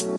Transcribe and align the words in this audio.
Hallo 0.00 0.16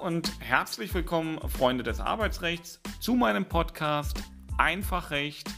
und 0.00 0.30
herzlich 0.40 0.92
willkommen, 0.92 1.38
Freunde 1.48 1.82
des 1.82 2.00
Arbeitsrechts, 2.00 2.82
zu 3.00 3.14
meinem 3.14 3.48
Podcast 3.48 4.22
Einfach 4.58 5.10
Recht, 5.10 5.48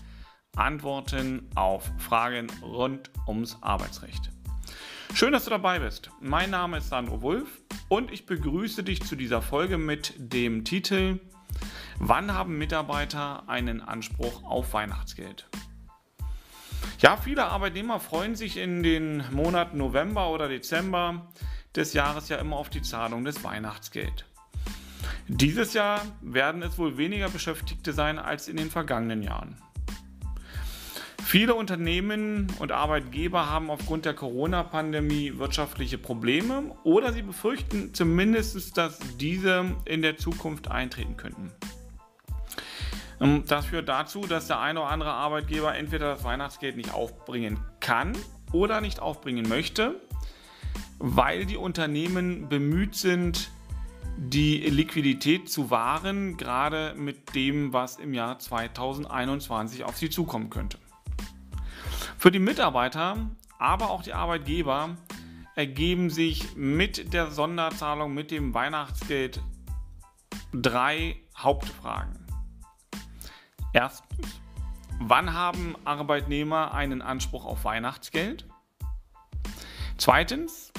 Antworten 0.55 1.50
auf 1.57 1.91
Fragen 1.98 2.46
rund 2.62 3.11
ums 3.27 3.59
Arbeitsrecht. 3.62 4.36
Schön, 5.14 5.32
dass 5.32 5.45
du 5.45 5.50
dabei 5.50 5.79
bist. 5.79 6.11
Mein 6.20 6.50
Name 6.50 6.79
ist 6.79 6.88
Sandro 6.88 7.23
Wulff 7.23 7.62
und 7.88 8.12
ich 8.12 8.27
begrüße 8.27 8.82
dich 8.82 9.02
zu 9.02 9.16
dieser 9.16 9.41
Folge 9.41 9.79
mit 9.79 10.15
dem 10.19 10.65
Titel 10.65 11.20
Wann 11.98 12.34
haben 12.34 12.59
Mitarbeiter 12.59 13.48
einen 13.48 13.80
Anspruch 13.80 14.45
auf 14.45 14.74
Weihnachtsgeld? 14.74 15.48
Ja, 16.98 17.16
viele 17.16 17.46
Arbeitnehmer 17.46 18.01
freuen 18.01 18.37
sich 18.37 18.59
in 18.59 18.82
den 18.82 19.24
Monaten 19.32 19.79
November 19.79 20.30
oder 20.30 20.48
Dezember 20.48 21.32
des 21.74 21.95
Jahres 21.95 22.29
ja 22.29 22.37
immer 22.37 22.57
auf 22.57 22.68
die 22.68 22.82
Zahlung 22.82 23.24
des 23.24 23.43
Weihnachtsgeld. 23.45 24.27
Dieses 25.29 25.73
Jahr 25.73 26.01
werden 26.20 26.62
es 26.62 26.79
wohl 26.79 26.98
weniger 26.98 27.29
Beschäftigte 27.29 27.93
sein 27.93 28.18
als 28.18 28.48
in 28.48 28.57
den 28.57 28.70
vergangenen 28.70 29.23
Jahren. 29.23 29.57
Viele 31.27 31.55
Unternehmen 31.55 32.47
und 32.61 32.71
Arbeitgeber 32.71 33.51
haben 33.51 33.69
aufgrund 33.69 34.05
der 34.05 34.15
Corona-Pandemie 34.15 35.39
wirtschaftliche 35.39 35.99
Probleme 35.99 36.75
oder 36.85 37.12
sie 37.12 37.23
befürchten 37.23 37.93
zumindest, 37.93 38.79
dass 38.79 38.99
diese 39.19 39.75
in 39.85 40.02
der 40.02 40.16
Zukunft 40.16 40.71
eintreten 40.71 41.16
könnten. 41.16 41.51
Ähm, 43.21 43.43
das 43.46 43.66
führt 43.66 43.88
dazu, 43.88 44.21
dass 44.21 44.46
der 44.46 44.60
eine 44.60 44.80
oder 44.80 44.91
andere 44.91 45.13
Arbeitgeber 45.13 45.74
entweder 45.74 46.15
das 46.15 46.23
Weihnachtsgeld 46.23 46.77
nicht 46.77 46.95
aufbringen 46.95 47.59
kann 47.80 48.13
oder 48.52 48.80
nicht 48.80 49.01
aufbringen 49.01 49.49
möchte 49.49 50.01
weil 50.99 51.46
die 51.46 51.57
Unternehmen 51.57 52.49
bemüht 52.49 52.95
sind, 52.95 53.51
die 54.16 54.59
Liquidität 54.59 55.49
zu 55.51 55.71
wahren, 55.71 56.37
gerade 56.37 56.95
mit 56.96 57.35
dem, 57.35 57.73
was 57.73 57.96
im 57.96 58.15
Jahr 58.15 58.38
2021 58.38 59.85
auf 59.85 59.96
sie 59.96 60.09
zukommen 60.09 60.49
könnte. 60.49 60.79
Für 62.18 62.30
die 62.30 62.38
Mitarbeiter, 62.38 63.16
aber 63.59 63.90
auch 63.90 64.03
die 64.03 64.14
Arbeitgeber 64.14 64.97
ergeben 65.54 66.10
sich 66.10 66.56
mit 66.56 67.12
der 67.12 67.31
Sonderzahlung, 67.31 68.14
mit 68.14 68.31
dem 68.31 68.54
Weihnachtsgeld 68.54 69.41
drei 70.53 71.16
Hauptfragen. 71.37 72.26
Erstens, 73.72 74.41
wann 74.98 75.34
haben 75.34 75.76
Arbeitnehmer 75.84 76.72
einen 76.72 77.03
Anspruch 77.03 77.44
auf 77.44 77.64
Weihnachtsgeld? 77.64 78.47
Zweitens, 79.98 80.72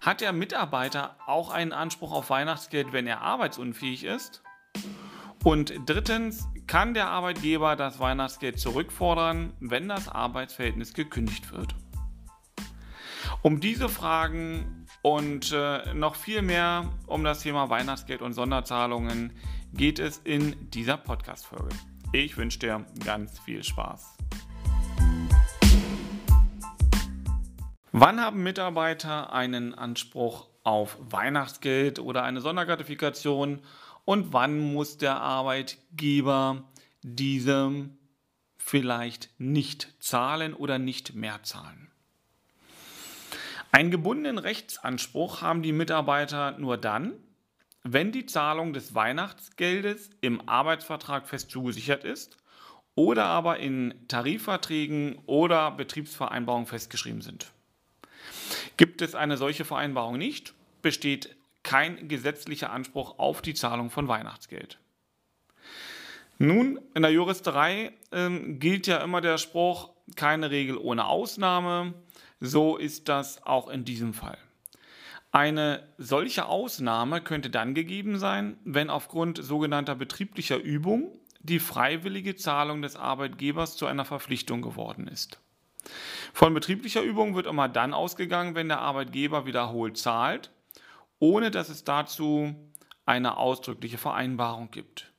hat 0.00 0.20
der 0.20 0.32
Mitarbeiter 0.32 1.16
auch 1.26 1.50
einen 1.50 1.72
Anspruch 1.72 2.12
auf 2.12 2.30
Weihnachtsgeld, 2.30 2.92
wenn 2.92 3.06
er 3.06 3.22
arbeitsunfähig 3.22 4.04
ist? 4.04 4.42
Und 5.42 5.74
drittens, 5.86 6.46
kann 6.66 6.94
der 6.94 7.08
Arbeitgeber 7.08 7.76
das 7.76 7.98
Weihnachtsgeld 7.98 8.58
zurückfordern, 8.58 9.52
wenn 9.60 9.88
das 9.88 10.08
Arbeitsverhältnis 10.08 10.94
gekündigt 10.94 11.52
wird? 11.52 11.74
Um 13.42 13.60
diese 13.60 13.88
Fragen 13.88 14.86
und 15.02 15.52
äh, 15.52 15.92
noch 15.92 16.14
viel 16.14 16.40
mehr 16.40 16.90
um 17.06 17.24
das 17.24 17.42
Thema 17.42 17.68
Weihnachtsgeld 17.68 18.22
und 18.22 18.32
Sonderzahlungen 18.32 19.32
geht 19.74 19.98
es 19.98 20.18
in 20.18 20.70
dieser 20.70 20.96
Podcast-Folge. 20.96 21.74
Ich 22.12 22.36
wünsche 22.36 22.60
dir 22.60 22.86
ganz 23.04 23.38
viel 23.40 23.62
Spaß. 23.62 24.16
Wann 27.92 28.20
haben 28.20 28.42
Mitarbeiter 28.42 29.32
einen 29.32 29.74
Anspruch 29.74 30.48
auf 30.64 30.96
Weihnachtsgeld 31.00 31.98
oder 31.98 32.24
eine 32.24 32.40
Sondergratifikation 32.40 33.60
und 34.04 34.32
wann 34.32 34.58
muss 34.58 34.98
der 34.98 35.20
Arbeitgeber 35.20 36.64
diese 37.02 37.88
vielleicht 38.56 39.30
nicht 39.38 39.94
zahlen 40.00 40.54
oder 40.54 40.78
nicht 40.78 41.14
mehr 41.14 41.42
zahlen? 41.42 41.90
Einen 43.72 43.90
gebundenen 43.90 44.38
Rechtsanspruch 44.38 45.42
haben 45.42 45.62
die 45.62 45.72
Mitarbeiter 45.72 46.56
nur 46.58 46.76
dann, 46.76 47.12
wenn 47.82 48.12
die 48.12 48.24
Zahlung 48.24 48.72
des 48.72 48.94
Weihnachtsgeldes 48.94 50.10
im 50.20 50.48
Arbeitsvertrag 50.48 51.28
fest 51.28 51.50
zugesichert 51.50 52.04
ist 52.04 52.38
oder 52.94 53.24
aber 53.24 53.58
in 53.58 53.94
Tarifverträgen 54.08 55.18
oder 55.26 55.70
Betriebsvereinbarungen 55.72 56.66
festgeschrieben 56.66 57.20
sind. 57.20 57.50
Gibt 58.76 59.02
es 59.02 59.14
eine 59.14 59.36
solche 59.36 59.64
Vereinbarung 59.64 60.18
nicht, 60.18 60.54
besteht 60.80 61.36
kein 61.64 62.06
gesetzlicher 62.06 62.70
Anspruch 62.70 63.18
auf 63.18 63.42
die 63.42 63.54
Zahlung 63.54 63.90
von 63.90 64.06
Weihnachtsgeld. 64.06 64.78
Nun, 66.38 66.80
in 66.94 67.02
der 67.02 67.10
Juristerei 67.10 67.92
ähm, 68.12 68.60
gilt 68.60 68.86
ja 68.86 68.98
immer 68.98 69.20
der 69.20 69.38
Spruch, 69.38 69.90
keine 70.16 70.50
Regel 70.50 70.76
ohne 70.76 71.06
Ausnahme. 71.06 71.94
So 72.40 72.76
ist 72.76 73.08
das 73.08 73.44
auch 73.44 73.68
in 73.68 73.84
diesem 73.84 74.14
Fall. 74.14 74.38
Eine 75.32 75.88
solche 75.98 76.46
Ausnahme 76.46 77.20
könnte 77.20 77.50
dann 77.50 77.74
gegeben 77.74 78.18
sein, 78.18 78.56
wenn 78.64 78.90
aufgrund 78.90 79.42
sogenannter 79.42 79.96
betrieblicher 79.96 80.58
Übung 80.58 81.10
die 81.40 81.58
freiwillige 81.58 82.36
Zahlung 82.36 82.82
des 82.82 82.96
Arbeitgebers 82.96 83.76
zu 83.76 83.86
einer 83.86 84.04
Verpflichtung 84.04 84.62
geworden 84.62 85.08
ist. 85.08 85.40
Von 86.32 86.54
betrieblicher 86.54 87.02
Übung 87.02 87.34
wird 87.34 87.46
immer 87.46 87.68
dann 87.68 87.94
ausgegangen, 87.94 88.54
wenn 88.54 88.68
der 88.68 88.80
Arbeitgeber 88.80 89.44
wiederholt 89.44 89.98
zahlt, 89.98 90.50
ohne 91.18 91.50
dass 91.50 91.68
es 91.68 91.84
dazu 91.84 92.54
eine 93.06 93.36
ausdrückliche 93.36 93.98
Vereinbarung 93.98 94.70
gibt. 94.70 95.12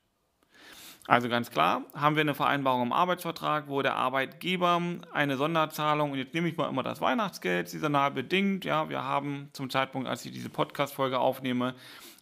Also 1.08 1.30
ganz 1.30 1.52
klar, 1.52 1.84
haben 1.94 2.16
wir 2.16 2.22
eine 2.22 2.34
Vereinbarung 2.34 2.82
im 2.82 2.92
Arbeitsvertrag, 2.92 3.68
wo 3.68 3.84
der 3.84 3.96
Arbeitgeber 3.96 4.82
eine 5.14 5.38
Sonderzahlung, 5.38 6.12
und 6.12 6.18
jetzt 6.18 6.34
nehme 6.34 6.48
ich 6.48 6.58
mal 6.58 6.68
immer 6.68 6.82
das 6.82 7.00
Weihnachtsgeld, 7.00 7.70
saisonal 7.70 8.10
bedingt, 8.10 8.66
ja, 8.66 8.90
wir 8.90 9.04
haben 9.04 9.50
zum 9.54 9.70
Zeitpunkt, 9.70 10.08
als 10.08 10.26
ich 10.26 10.32
diese 10.32 10.50
Podcast-Folge 10.50 11.20
aufnehme, 11.20 11.76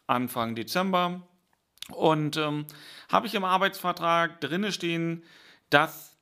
Anfang 0.06 0.56
Dezember, 0.56 1.22
und 1.92 2.36
ähm, 2.38 2.66
habe 3.10 3.28
ich 3.28 3.36
im 3.36 3.46
Arbeitsvertrag 3.46 4.42
drinne 4.42 4.72
stehen, 4.72 5.24
dass 5.70 6.18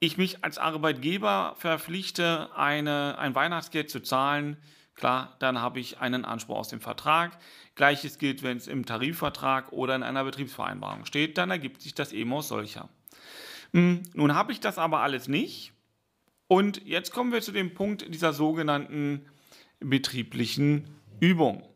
ich 0.00 0.16
mich 0.16 0.44
als 0.44 0.58
Arbeitgeber 0.58 1.54
verpflichte, 1.58 2.50
eine, 2.56 3.18
ein 3.18 3.34
Weihnachtsgeld 3.34 3.90
zu 3.90 4.00
zahlen, 4.00 4.56
klar, 4.94 5.36
dann 5.38 5.60
habe 5.60 5.80
ich 5.80 5.98
einen 5.98 6.24
Anspruch 6.24 6.56
aus 6.56 6.68
dem 6.68 6.80
Vertrag. 6.80 7.36
Gleiches 7.74 8.18
gilt, 8.18 8.42
wenn 8.42 8.56
es 8.56 8.66
im 8.66 8.86
Tarifvertrag 8.86 9.72
oder 9.72 9.94
in 9.96 10.02
einer 10.02 10.24
Betriebsvereinbarung 10.24 11.04
steht, 11.04 11.38
dann 11.38 11.50
ergibt 11.50 11.82
sich 11.82 11.94
das 11.94 12.12
eben 12.12 12.32
aus 12.32 12.48
solcher. 12.48 12.88
Hm, 13.72 14.02
nun 14.14 14.34
habe 14.34 14.52
ich 14.52 14.60
das 14.60 14.78
aber 14.78 15.00
alles 15.00 15.28
nicht. 15.28 15.72
Und 16.46 16.86
jetzt 16.86 17.12
kommen 17.12 17.32
wir 17.32 17.40
zu 17.40 17.52
dem 17.52 17.74
Punkt 17.74 18.12
dieser 18.14 18.32
sogenannten 18.32 19.26
betrieblichen 19.80 20.88
Übung. 21.20 21.66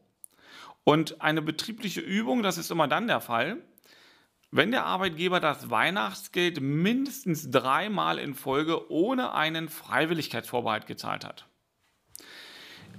Und 0.84 1.21
eine 1.21 1.43
betriebliche 1.43 2.01
Übung, 2.01 2.43
das 2.43 2.59
ist 2.59 2.71
immer 2.71 2.89
dann 2.89 3.09
der 3.09 3.21
Fall, 3.21 3.59
wenn 4.51 4.71
der 4.71 4.87
Arbeitgeber 4.87 5.41
das 5.41 5.69
Weihnachtsgeld 5.69 6.61
mindestens 6.61 7.51
dreimal 7.51 8.19
in 8.19 8.34
Folge 8.34 8.91
ohne 8.91 9.34
einen 9.34 9.69
Freiwilligkeitsvorbehalt 9.69 10.87
gezahlt 10.87 11.25
hat. 11.25 11.47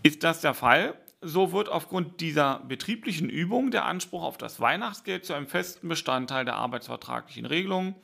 Ist 0.01 0.23
das 0.23 0.41
der 0.41 0.53
Fall, 0.53 0.95
so 1.21 1.51
wird 1.51 1.67
aufgrund 1.67 2.21
dieser 2.21 2.59
betrieblichen 2.59 3.29
Übung 3.29 3.71
der 3.71 3.85
Anspruch 3.85 4.23
auf 4.23 4.37
das 4.37 4.61
Weihnachtsgeld 4.61 5.25
zu 5.25 5.33
einem 5.33 5.47
festen 5.47 5.89
Bestandteil 5.89 6.45
der 6.45 6.55
arbeitsvertraglichen 6.55 7.45
Regelung 7.45 7.95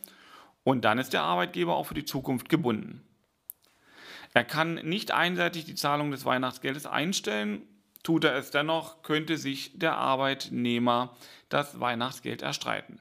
und 0.63 0.83
dann 0.83 0.97
ist 0.97 1.13
der 1.13 1.23
Arbeitgeber 1.23 1.75
auch 1.75 1.85
für 1.85 1.93
die 1.93 2.05
Zukunft 2.05 2.49
gebunden. 2.49 3.01
Er 4.33 4.43
kann 4.43 4.75
nicht 4.75 5.11
einseitig 5.11 5.63
die 5.63 5.75
Zahlung 5.75 6.11
des 6.11 6.25
Weihnachtsgeldes 6.25 6.85
einstellen. 6.85 7.61
Tut 8.03 8.25
er 8.25 8.35
es 8.35 8.51
dennoch, 8.51 9.01
könnte 9.01 9.37
sich 9.37 9.79
der 9.79 9.95
Arbeitnehmer 9.95 11.15
das 11.47 11.79
Weihnachtsgeld 11.79 12.41
erstreiten. 12.41 12.99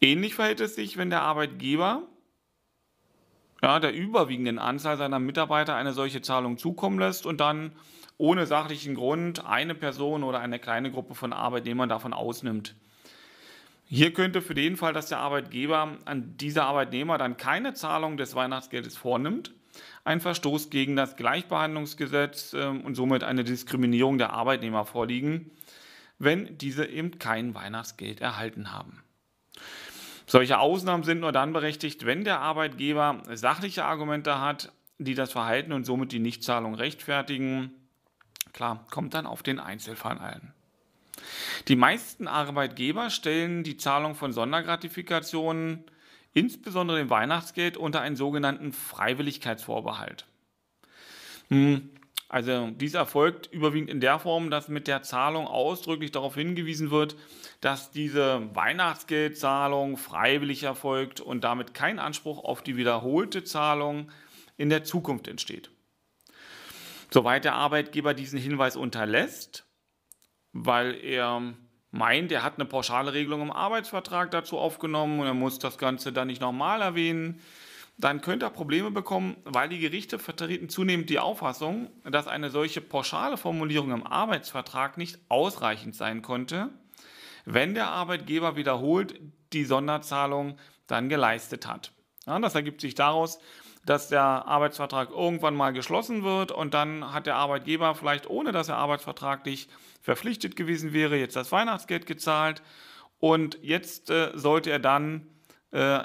Ähnlich 0.00 0.34
verhält 0.34 0.60
es 0.60 0.74
sich, 0.74 0.98
wenn 0.98 1.08
der 1.08 1.22
Arbeitgeber 1.22 2.02
ja, 3.62 3.80
der 3.80 3.94
überwiegenden 3.94 4.58
Anzahl 4.58 4.96
seiner 4.96 5.18
Mitarbeiter 5.18 5.74
eine 5.74 5.92
solche 5.92 6.22
Zahlung 6.22 6.58
zukommen 6.58 6.98
lässt 6.98 7.26
und 7.26 7.40
dann 7.40 7.72
ohne 8.16 8.46
sachlichen 8.46 8.94
Grund 8.94 9.46
eine 9.46 9.74
Person 9.74 10.24
oder 10.24 10.40
eine 10.40 10.58
kleine 10.58 10.90
Gruppe 10.90 11.14
von 11.14 11.32
Arbeitnehmern 11.32 11.88
davon 11.88 12.12
ausnimmt. 12.12 12.74
Hier 13.86 14.12
könnte 14.12 14.42
für 14.42 14.54
den 14.54 14.76
Fall, 14.76 14.92
dass 14.92 15.08
der 15.08 15.20
Arbeitgeber 15.20 15.96
an 16.04 16.34
diese 16.36 16.64
Arbeitnehmer 16.64 17.16
dann 17.16 17.36
keine 17.36 17.72
Zahlung 17.74 18.16
des 18.16 18.34
Weihnachtsgeldes 18.34 18.96
vornimmt, 18.96 19.52
ein 20.04 20.20
Verstoß 20.20 20.68
gegen 20.68 20.94
das 20.94 21.16
Gleichbehandlungsgesetz 21.16 22.52
ähm, 22.54 22.82
und 22.82 22.96
somit 22.96 23.24
eine 23.24 23.44
Diskriminierung 23.44 24.18
der 24.18 24.32
Arbeitnehmer 24.32 24.84
vorliegen. 24.84 25.50
wenn 26.20 26.58
diese 26.58 26.84
eben 26.84 27.20
kein 27.20 27.54
Weihnachtsgeld 27.54 28.20
erhalten 28.20 28.72
haben. 28.72 29.04
Solche 30.28 30.58
Ausnahmen 30.58 31.04
sind 31.04 31.20
nur 31.20 31.32
dann 31.32 31.54
berechtigt, 31.54 32.04
wenn 32.04 32.22
der 32.22 32.40
Arbeitgeber 32.40 33.22
sachliche 33.32 33.86
Argumente 33.86 34.42
hat, 34.42 34.72
die 34.98 35.14
das 35.14 35.32
Verhalten 35.32 35.72
und 35.72 35.84
somit 35.84 36.12
die 36.12 36.18
Nichtzahlung 36.18 36.74
rechtfertigen. 36.74 37.72
Klar, 38.52 38.84
kommt 38.90 39.14
dann 39.14 39.26
auf 39.26 39.42
den 39.42 39.58
Einzelfall 39.58 40.18
ein. 40.18 40.52
Die 41.66 41.76
meisten 41.76 42.28
Arbeitgeber 42.28 43.08
stellen 43.08 43.64
die 43.64 43.78
Zahlung 43.78 44.14
von 44.14 44.34
Sondergratifikationen, 44.34 45.84
insbesondere 46.34 46.98
dem 46.98 47.08
Weihnachtsgeld, 47.08 47.78
unter 47.78 48.02
einen 48.02 48.16
sogenannten 48.16 48.72
Freiwilligkeitsvorbehalt. 48.72 50.26
Also 52.28 52.70
dies 52.70 52.92
erfolgt 52.92 53.46
überwiegend 53.52 53.88
in 53.88 54.00
der 54.00 54.18
Form, 54.18 54.50
dass 54.50 54.68
mit 54.68 54.86
der 54.86 55.02
Zahlung 55.02 55.46
ausdrücklich 55.46 56.10
darauf 56.10 56.34
hingewiesen 56.34 56.90
wird, 56.90 57.16
dass 57.62 57.90
diese 57.90 58.54
Weihnachtsgeldzahlung 58.54 59.96
freiwillig 59.96 60.62
erfolgt 60.62 61.20
und 61.22 61.42
damit 61.42 61.72
kein 61.72 61.98
Anspruch 61.98 62.44
auf 62.44 62.62
die 62.62 62.76
wiederholte 62.76 63.44
Zahlung 63.44 64.10
in 64.58 64.68
der 64.68 64.84
Zukunft 64.84 65.26
entsteht. 65.26 65.70
Soweit 67.10 67.44
der 67.44 67.54
Arbeitgeber 67.54 68.12
diesen 68.12 68.38
Hinweis 68.38 68.76
unterlässt, 68.76 69.66
weil 70.52 71.02
er 71.02 71.54
meint, 71.90 72.30
er 72.30 72.42
hat 72.42 72.56
eine 72.56 72.66
pauschale 72.66 73.14
Regelung 73.14 73.40
im 73.40 73.50
Arbeitsvertrag 73.50 74.30
dazu 74.30 74.58
aufgenommen 74.58 75.20
und 75.20 75.26
er 75.26 75.32
muss 75.32 75.58
das 75.58 75.78
Ganze 75.78 76.12
dann 76.12 76.26
nicht 76.26 76.42
nochmal 76.42 76.82
erwähnen, 76.82 77.40
dann 77.98 78.20
könnte 78.20 78.46
er 78.46 78.50
Probleme 78.50 78.92
bekommen, 78.92 79.36
weil 79.44 79.68
die 79.68 79.80
Gerichte 79.80 80.20
vertreten 80.20 80.68
zunehmend 80.68 81.10
die 81.10 81.18
Auffassung, 81.18 81.90
dass 82.04 82.28
eine 82.28 82.48
solche 82.48 82.80
pauschale 82.80 83.36
Formulierung 83.36 83.90
im 83.90 84.06
Arbeitsvertrag 84.06 84.96
nicht 84.96 85.18
ausreichend 85.28 85.96
sein 85.96 86.22
konnte, 86.22 86.70
wenn 87.44 87.74
der 87.74 87.88
Arbeitgeber 87.88 88.54
wiederholt 88.54 89.20
die 89.52 89.64
Sonderzahlung 89.64 90.58
dann 90.86 91.08
geleistet 91.08 91.66
hat. 91.66 91.92
Ja, 92.24 92.38
das 92.38 92.54
ergibt 92.54 92.80
sich 92.80 92.94
daraus, 92.94 93.40
dass 93.84 94.08
der 94.08 94.22
Arbeitsvertrag 94.22 95.10
irgendwann 95.10 95.56
mal 95.56 95.72
geschlossen 95.72 96.22
wird 96.22 96.52
und 96.52 96.74
dann 96.74 97.12
hat 97.12 97.26
der 97.26 97.36
Arbeitgeber 97.36 97.94
vielleicht 97.96 98.30
ohne 98.30 98.52
dass 98.52 98.68
er 98.68 98.76
arbeitsvertraglich 98.76 99.68
verpflichtet 100.02 100.54
gewesen 100.54 100.92
wäre, 100.92 101.16
jetzt 101.16 101.36
das 101.36 101.50
Weihnachtsgeld 101.50 102.06
gezahlt 102.06 102.62
und 103.18 103.58
jetzt 103.62 104.10
äh, 104.10 104.30
sollte 104.34 104.70
er 104.70 104.78
dann 104.78 105.26
äh, 105.72 106.00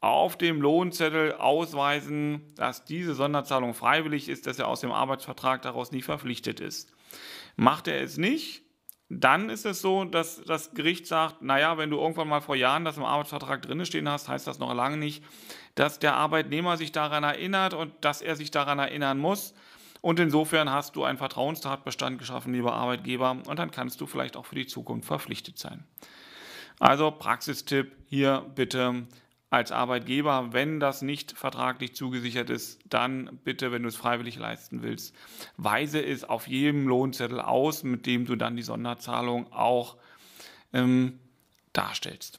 auf 0.00 0.38
dem 0.38 0.62
Lohnzettel 0.62 1.34
ausweisen, 1.34 2.52
dass 2.56 2.84
diese 2.84 3.14
Sonderzahlung 3.14 3.74
freiwillig 3.74 4.28
ist, 4.28 4.46
dass 4.46 4.58
er 4.58 4.68
aus 4.68 4.80
dem 4.80 4.92
Arbeitsvertrag 4.92 5.62
daraus 5.62 5.92
nicht 5.92 6.04
verpflichtet 6.04 6.60
ist. 6.60 6.90
Macht 7.56 7.86
er 7.86 8.00
es 8.02 8.16
nicht, 8.16 8.62
dann 9.10 9.50
ist 9.50 9.66
es 9.66 9.82
so, 9.82 10.04
dass 10.04 10.42
das 10.44 10.72
Gericht 10.72 11.06
sagt, 11.06 11.42
naja, 11.42 11.76
wenn 11.76 11.90
du 11.90 11.98
irgendwann 11.98 12.28
mal 12.28 12.40
vor 12.40 12.54
Jahren 12.54 12.84
das 12.84 12.96
im 12.96 13.04
Arbeitsvertrag 13.04 13.60
drin 13.60 13.84
stehen 13.84 14.08
hast, 14.08 14.28
heißt 14.28 14.46
das 14.46 14.60
noch 14.60 14.72
lange 14.72 14.96
nicht, 14.96 15.24
dass 15.74 15.98
der 15.98 16.14
Arbeitnehmer 16.14 16.76
sich 16.76 16.92
daran 16.92 17.24
erinnert 17.24 17.74
und 17.74 17.92
dass 18.02 18.22
er 18.22 18.36
sich 18.36 18.52
daran 18.52 18.78
erinnern 18.78 19.18
muss. 19.18 19.52
Und 20.00 20.20
insofern 20.20 20.70
hast 20.70 20.96
du 20.96 21.04
einen 21.04 21.18
Vertrauenstatbestand 21.18 22.18
geschaffen, 22.18 22.54
lieber 22.54 22.72
Arbeitgeber, 22.72 23.32
und 23.32 23.58
dann 23.58 23.72
kannst 23.72 24.00
du 24.00 24.06
vielleicht 24.06 24.36
auch 24.36 24.46
für 24.46 24.54
die 24.54 24.66
Zukunft 24.66 25.08
verpflichtet 25.08 25.58
sein. 25.58 25.84
Also 26.78 27.10
Praxistipp 27.10 27.92
hier 28.06 28.46
bitte 28.54 29.06
als 29.50 29.72
Arbeitgeber, 29.72 30.52
wenn 30.52 30.78
das 30.78 31.02
nicht 31.02 31.36
vertraglich 31.36 31.94
zugesichert 31.94 32.50
ist, 32.50 32.80
dann 32.88 33.40
bitte, 33.42 33.72
wenn 33.72 33.82
du 33.82 33.88
es 33.88 33.96
freiwillig 33.96 34.36
leisten 34.36 34.82
willst, 34.82 35.14
weise 35.56 36.00
es 36.00 36.22
auf 36.22 36.46
jedem 36.46 36.86
Lohnzettel 36.86 37.40
aus, 37.40 37.82
mit 37.82 38.06
dem 38.06 38.26
du 38.26 38.36
dann 38.36 38.56
die 38.56 38.62
Sonderzahlung 38.62 39.52
auch 39.52 39.96
ähm, 40.72 41.18
darstellst. 41.72 42.38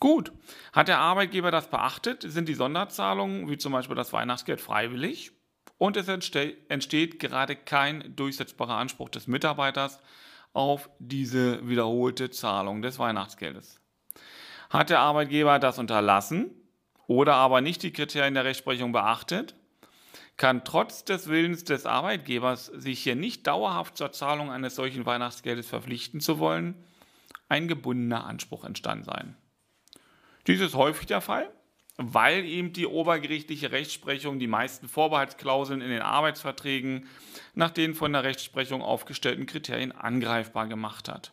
Gut, 0.00 0.32
hat 0.72 0.88
der 0.88 0.98
Arbeitgeber 0.98 1.52
das 1.52 1.70
beachtet, 1.70 2.24
sind 2.26 2.48
die 2.48 2.54
Sonderzahlungen, 2.54 3.48
wie 3.48 3.58
zum 3.58 3.72
Beispiel 3.72 3.96
das 3.96 4.12
Weihnachtsgeld, 4.12 4.60
freiwillig 4.60 5.30
und 5.78 5.96
es 5.96 6.08
entsteht 6.08 7.20
gerade 7.20 7.54
kein 7.54 8.16
durchsetzbarer 8.16 8.76
Anspruch 8.76 9.10
des 9.10 9.28
Mitarbeiters 9.28 10.00
auf 10.52 10.90
diese 10.98 11.68
wiederholte 11.68 12.30
Zahlung 12.30 12.82
des 12.82 12.98
Weihnachtsgeldes. 12.98 13.80
Hat 14.70 14.88
der 14.88 15.00
Arbeitgeber 15.00 15.58
das 15.58 15.78
unterlassen 15.80 16.52
oder 17.08 17.34
aber 17.34 17.60
nicht 17.60 17.82
die 17.82 17.92
Kriterien 17.92 18.34
der 18.34 18.44
Rechtsprechung 18.44 18.92
beachtet, 18.92 19.56
kann 20.36 20.64
trotz 20.64 21.04
des 21.04 21.28
Willens 21.28 21.64
des 21.64 21.86
Arbeitgebers, 21.86 22.66
sich 22.66 23.00
hier 23.00 23.16
nicht 23.16 23.46
dauerhaft 23.46 23.96
zur 23.96 24.12
Zahlung 24.12 24.50
eines 24.50 24.76
solchen 24.76 25.04
Weihnachtsgeldes 25.04 25.68
verpflichten 25.68 26.20
zu 26.20 26.38
wollen, 26.38 26.82
ein 27.48 27.66
gebundener 27.66 28.24
Anspruch 28.24 28.64
entstanden 28.64 29.04
sein. 29.04 29.36
Dies 30.46 30.60
ist 30.60 30.76
häufig 30.76 31.06
der 31.06 31.20
Fall, 31.20 31.50
weil 31.96 32.44
eben 32.44 32.72
die 32.72 32.86
obergerichtliche 32.86 33.72
Rechtsprechung 33.72 34.38
die 34.38 34.46
meisten 34.46 34.88
Vorbehaltsklauseln 34.88 35.80
in 35.80 35.90
den 35.90 36.00
Arbeitsverträgen 36.00 37.06
nach 37.54 37.70
den 37.70 37.94
von 37.94 38.12
der 38.12 38.22
Rechtsprechung 38.22 38.82
aufgestellten 38.82 39.46
Kriterien 39.46 39.92
angreifbar 39.92 40.68
gemacht 40.68 41.08
hat. 41.08 41.32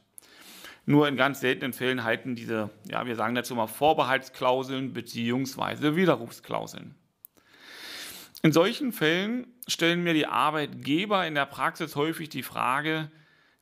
Nur 0.89 1.09
in 1.09 1.17
ganz 1.17 1.41
seltenen 1.41 1.73
Fällen 1.73 2.05
halten 2.05 2.35
diese, 2.35 2.69
ja, 2.89 3.05
wir 3.05 3.17
sagen 3.17 3.35
dazu 3.35 3.53
mal 3.55 3.67
Vorbehaltsklauseln 3.67 4.93
bzw. 4.93 5.97
Widerrufsklauseln. 5.97 6.95
In 8.41 8.53
solchen 8.53 8.93
Fällen 8.93 9.47
stellen 9.67 10.01
mir 10.01 10.13
die 10.13 10.27
Arbeitgeber 10.27 11.27
in 11.27 11.35
der 11.35 11.45
Praxis 11.45 11.97
häufig 11.97 12.29
die 12.29 12.41
Frage, 12.41 13.11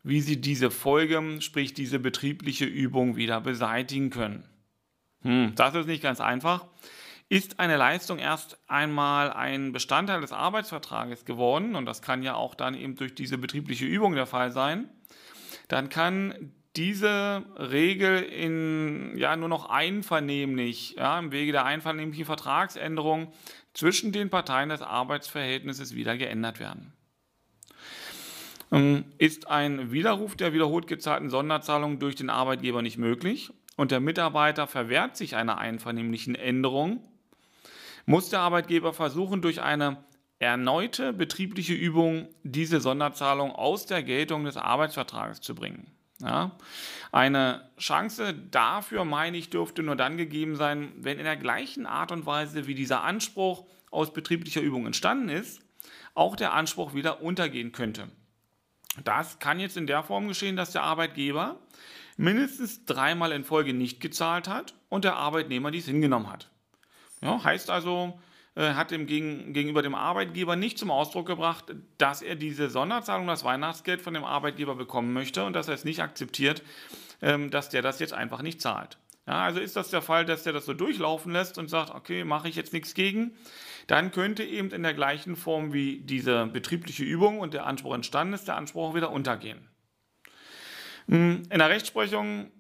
wie 0.04 0.22
sie 0.22 0.40
diese 0.40 0.70
Folge, 0.70 1.42
sprich 1.42 1.74
diese 1.74 1.98
betriebliche 1.98 2.66
Übung 2.66 3.16
wieder 3.16 3.42
beseitigen 3.42 4.12
können. 4.12 4.48
Hm, 5.24 5.54
das 5.56 5.74
ist 5.74 5.88
nicht 5.88 6.04
ganz 6.04 6.22
einfach. 6.22 6.68
Ist 7.28 7.60
eine 7.60 7.76
Leistung 7.76 8.20
erst 8.20 8.60
einmal 8.68 9.34
ein 9.34 9.72
Bestandteil 9.72 10.22
des 10.22 10.32
Arbeitsvertrages 10.32 11.26
geworden, 11.26 11.76
und 11.76 11.88
das 11.88 12.04
kann 12.04 12.22
ja 12.22 12.36
auch 12.36 12.54
dann 12.54 12.76
eben 12.76 12.96
durch 12.96 13.16
diese 13.16 13.40
betriebliche 13.40 13.86
Übung 13.86 14.14
der 14.14 14.28
Fall 14.28 14.52
sein, 14.52 14.90
dann 15.68 15.90
kann 15.90 16.52
diese 16.76 17.44
Regel 17.58 18.22
in 18.24 19.18
ja 19.18 19.36
nur 19.36 19.50
noch 19.50 19.70
einvernehmlich, 19.70 20.96
ja, 20.98 21.18
im 21.18 21.32
Wege 21.32 21.52
der 21.52 21.66
einvernehmlichen 21.66 22.26
Vertragsänderung 22.26 23.32
zwischen 23.74 24.12
den 24.12 24.30
Parteien 24.30 24.70
des 24.70 24.82
Arbeitsverhältnisses 24.82 25.96
wieder 25.96 26.18
geändert 26.18 26.60
werden. 26.60 26.94
Ähm, 28.72 29.06
ist 29.18 29.48
ein 29.48 29.92
Widerruf 29.92 30.36
der 30.36 30.54
wiederholt 30.54 30.88
gezahlten 30.88 31.30
Sonderzahlung 31.30 32.00
durch 32.00 32.16
den 32.16 32.30
Arbeitgeber 32.30 32.82
nicht 32.82 32.98
möglich 32.98 33.52
und 33.78 33.92
der 33.92 34.00
Mitarbeiter 34.00 34.68
verwehrt 34.68 35.16
sich 35.18 35.36
einer 35.36 35.58
einvernehmlichen 35.58 36.36
Änderung, 36.36 37.02
muss 38.06 38.30
der 38.30 38.40
Arbeitgeber 38.40 38.94
versuchen, 38.94 39.42
durch 39.42 39.62
eine 39.62 40.04
erneute 40.40 41.14
betriebliche 41.14 41.74
Übung 41.74 42.28
diese 42.44 42.82
Sonderzahlung 42.82 43.52
aus 43.52 43.86
der 43.86 44.04
Geltung 44.04 44.44
des 44.44 44.58
Arbeitsvertrages 44.58 45.42
zu 45.42 45.56
bringen. 45.56 45.95
Ja? 46.26 46.52
Eine 47.12 47.70
Chance 47.78 48.34
dafür, 48.34 49.06
meine 49.06 49.38
ich, 49.38 49.50
dürfte 49.50 49.84
nur 49.84 49.96
dann 49.96 50.18
gegeben 50.18 50.56
sein, 50.56 50.92
wenn 50.98 51.18
in 51.18 51.24
der 51.24 51.38
gleichen 51.38 51.86
Art 51.86 52.12
und 52.12 52.26
Weise, 52.26 52.68
wie 52.68 52.76
dieser 52.76 53.04
Anspruch 53.04 53.66
aus 53.92 54.12
betrieblicher 54.12 54.62
Übung 54.62 54.86
entstanden 54.86 55.30
ist, 55.30 55.62
auch 56.14 56.36
der 56.36 56.54
Anspruch 56.54 56.94
wieder 56.94 57.22
untergehen 57.22 57.72
könnte. 57.72 58.10
Das 59.04 59.40
kann 59.40 59.60
jetzt 59.60 59.78
in 59.78 59.88
der 59.88 60.04
Form 60.04 60.28
geschehen, 60.28 60.56
dass 60.56 60.72
der 60.72 60.84
Arbeitgeber 60.84 61.60
mindestens 62.18 62.86
dreimal 62.86 63.32
in 63.32 63.44
Folge 63.44 63.74
nicht 63.74 64.00
gezahlt 64.00 64.48
hat 64.48 64.74
und 64.90 65.04
der 65.04 65.16
Arbeitnehmer 65.16 65.72
dies 65.72 65.86
hingenommen 65.86 66.32
hat. 66.32 66.50
Ja, 67.22 67.44
heißt 67.44 67.70
also, 67.70 68.20
hat 68.62 68.92
dem 68.92 69.06
gegenüber 69.06 69.82
dem 69.82 69.96
Arbeitgeber 69.96 70.56
nicht 70.56 70.78
zum 70.78 70.92
Ausdruck 70.92 71.28
gebracht, 71.28 71.76
dass 71.98 72.22
er 72.22 72.36
diese 72.36 72.70
Sonderzahlung, 72.70 73.28
das 73.28 73.44
Weihnachtsgeld 73.44 74.02
von 74.02 74.14
dem 74.14 74.24
Arbeitgeber 74.24 74.76
bekommen 74.76 75.14
möchte 75.14 75.44
und 75.44 75.54
dass 75.54 75.68
er 75.68 75.74
es 75.74 75.84
nicht 75.84 76.02
akzeptiert, 76.02 76.64
ähm, 77.22 77.50
dass 77.52 77.70
der 77.70 77.82
das 77.82 78.00
jetzt 78.00 78.14
einfach 78.14 78.42
nicht 78.42 78.62
zahlt. 78.62 78.98
Ja, 79.28 79.44
also 79.44 79.60
ist 79.60 79.76
das 79.76 79.90
der 79.90 80.02
Fall, 80.02 80.26
dass 80.26 80.44
der 80.44 80.54
das 80.54 80.66
so 80.66 80.74
durchlaufen 80.74 81.32
lässt 81.34 81.58
und 81.58 81.70
sagt, 81.70 81.90
okay, 81.90 82.24
mache 82.24 82.48
ich 82.48 82.56
jetzt 82.56 82.74
nichts 82.74 82.94
gegen, 82.94 83.36
dann 83.88 84.12
könnte 84.12 84.44
eben 84.44 84.70
in 84.70 84.84
der 84.84 84.94
gleichen 84.94 85.36
Form 85.36 85.74
wie 85.74 86.00
diese 86.02 86.46
betriebliche 86.46 87.04
Übung 87.04 87.40
und 87.40 87.54
der 87.54 87.66
Anspruch 87.66 87.96
entstanden 87.96 88.36
ist, 88.36 88.48
der 88.48 88.56
Anspruch 88.56 88.94
wieder 88.94 89.12
untergehen. 89.12 89.68
Hm, 91.08 91.44
in 91.50 91.60
der 91.60 91.70
Rechtsprechung 91.70 92.52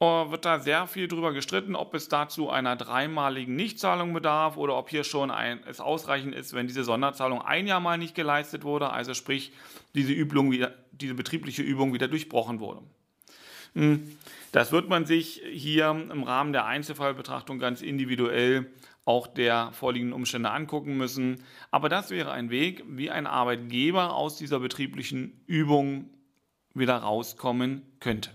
wird 0.00 0.44
da 0.44 0.58
sehr 0.58 0.86
viel 0.86 1.08
drüber 1.08 1.32
gestritten, 1.32 1.74
ob 1.74 1.94
es 1.94 2.08
dazu 2.08 2.50
einer 2.50 2.76
dreimaligen 2.76 3.56
Nichtzahlung 3.56 4.12
bedarf 4.12 4.56
oder 4.56 4.76
ob 4.76 4.90
hier 4.90 5.04
schon 5.04 5.30
ein, 5.30 5.60
es 5.66 5.80
ausreichend 5.80 6.34
ist, 6.34 6.52
wenn 6.52 6.66
diese 6.66 6.84
Sonderzahlung 6.84 7.40
ein 7.40 7.66
Jahr 7.66 7.80
mal 7.80 7.96
nicht 7.96 8.14
geleistet 8.14 8.64
wurde, 8.64 8.90
also 8.90 9.14
sprich 9.14 9.52
diese, 9.94 10.12
Übung 10.12 10.50
wieder, 10.50 10.74
diese 10.92 11.14
betriebliche 11.14 11.62
Übung 11.62 11.94
wieder 11.94 12.08
durchbrochen 12.08 12.60
wurde. 12.60 12.82
Hm, 13.74 14.16
das 14.52 14.70
wird 14.70 14.88
man 14.88 15.06
sich 15.06 15.42
hier 15.50 15.90
im 15.90 16.22
Rahmen 16.22 16.52
der 16.52 16.66
Einzelfallbetrachtung 16.66 17.58
ganz 17.58 17.80
individuell 17.80 18.70
auch 19.06 19.26
der 19.26 19.70
vorliegenden 19.72 20.14
Umstände 20.14 20.50
angucken 20.50 20.96
müssen. 20.96 21.42
Aber 21.70 21.88
das 21.88 22.10
wäre 22.10 22.32
ein 22.32 22.50
Weg, 22.50 22.82
wie 22.88 23.10
ein 23.10 23.26
Arbeitgeber 23.26 24.14
aus 24.14 24.36
dieser 24.36 24.60
betrieblichen 24.60 25.40
Übung 25.46 26.10
wieder 26.74 26.96
rauskommen 26.96 27.82
könnte. 28.00 28.30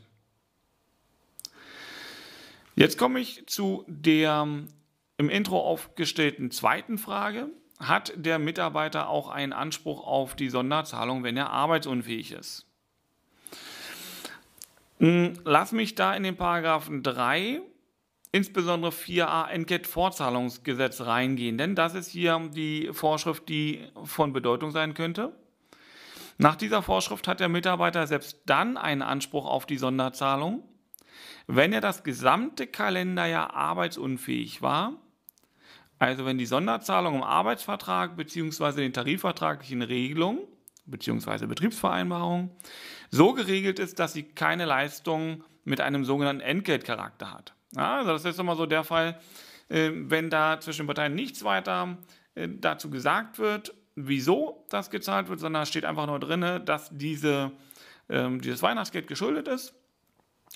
Jetzt 2.82 2.98
komme 2.98 3.20
ich 3.20 3.46
zu 3.46 3.86
der 3.86 4.48
im 5.18 5.30
Intro 5.30 5.60
aufgestellten 5.60 6.50
zweiten 6.50 6.98
Frage. 6.98 7.52
Hat 7.78 8.12
der 8.16 8.40
Mitarbeiter 8.40 9.08
auch 9.08 9.30
einen 9.30 9.54
Anspruch 9.54 10.04
auf 10.04 10.36
die 10.36 10.50
Sonderzahlung, 10.50 11.24
wenn 11.24 11.38
er 11.38 11.52
arbeitsunfähig 11.52 12.32
ist? 12.32 12.66
Hm, 14.98 15.34
lass 15.44 15.74
mich 15.74 15.94
da 15.94 16.16
in 16.16 16.24
den 16.24 16.38
Paragraphen 16.38 17.04
3, 17.04 17.62
insbesondere 18.32 18.92
4a 18.92 19.48
Entgeltfortzahlungsgesetz 19.50 21.02
reingehen, 21.02 21.60
denn 21.60 21.76
das 21.76 21.94
ist 21.94 22.10
hier 22.10 22.50
die 22.52 22.90
Vorschrift, 22.94 23.48
die 23.48 23.90
von 24.06 24.34
Bedeutung 24.34 24.72
sein 24.72 24.96
könnte. 24.96 25.38
Nach 26.40 26.56
dieser 26.56 26.82
Vorschrift 26.82 27.28
hat 27.28 27.42
der 27.42 27.50
Mitarbeiter 27.50 28.08
selbst 28.08 28.42
dann 28.48 28.76
einen 28.76 29.04
Anspruch 29.04 29.46
auf 29.46 29.68
die 29.68 29.78
Sonderzahlung, 29.78 30.64
wenn 31.48 31.74
er 31.74 31.82
das 31.82 32.04
gesamte 32.04 32.68
Kalenderjahr 32.68 33.54
arbeitsunfähig 33.54 34.62
war, 34.62 34.94
also 36.00 36.26
wenn 36.26 36.38
die 36.38 36.46
Sonderzahlung 36.46 37.16
im 37.16 37.24
Arbeitsvertrag 37.24 38.18
bzw. 38.18 38.82
den 38.82 38.94
tarifvertraglichen 38.94 39.82
Regelungen 39.82 40.40
bzw. 40.86 41.46
Betriebsvereinbarung 41.46 42.56
so 43.12 43.34
geregelt 43.34 43.80
ist, 43.80 44.00
dass 44.00 44.14
sie 44.14 44.24
keine 44.24 44.66
Leistung 44.66 45.44
mit 45.64 45.80
einem 45.80 46.06
sogenannten 46.06 46.42
Entgeltcharakter 46.42 47.32
hat. 47.32 47.54
Ja, 47.76 47.98
also 48.00 48.12
das 48.14 48.26
ist 48.26 48.40
immer 48.40 48.56
so 48.56 48.66
der 48.66 48.84
Fall, 48.84 49.20
äh, 49.70 49.92
wenn 49.94 50.30
da 50.30 50.60
zwischen 50.60 50.88
Parteien 50.88 51.16
nichts 51.16 51.44
weiter 51.44 51.98
äh, 52.36 52.48
dazu 52.50 52.90
gesagt 52.90 53.40
wird, 53.40 53.74
wieso 53.96 54.66
das 54.70 54.90
gezahlt 54.90 55.30
wird, 55.30 55.40
sondern 55.40 55.66
steht 55.66 55.86
einfach 55.86 56.08
nur 56.08 56.20
drin, 56.20 56.66
dass 56.66 56.90
diese, 56.92 57.52
ähm, 58.10 58.42
dieses 58.42 58.62
Weihnachtsgeld 58.62 59.08
geschuldet 59.08 59.48
ist. 59.48 59.74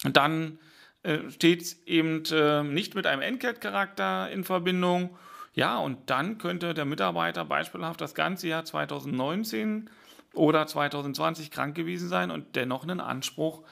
Dann 0.04 0.60
äh, 1.04 1.30
steht 1.30 1.62
es 1.62 1.86
eben 1.86 2.24
äh, 2.32 2.64
nicht 2.64 2.96
mit 2.96 3.08
einem 3.08 3.22
Entgeltcharakter 3.22 4.30
in 4.32 4.44
Verbindung. 4.44 5.18
Ja, 5.54 5.78
und 5.78 6.10
dann 6.10 6.38
könnte 6.38 6.74
der 6.74 6.86
Mitarbeiter 6.86 7.46
beispielhaft 7.46 8.02
das 8.02 8.14
ganze 8.14 8.48
Jahr 8.48 8.66
2019 8.66 9.90
oder 10.34 10.68
2020 10.68 11.50
krank 11.52 11.76
gewesen 11.76 12.10
sein 12.10 12.30
und 12.30 12.56
dennoch 12.56 12.84
einen 12.84 13.00
Anspruch 13.00 13.64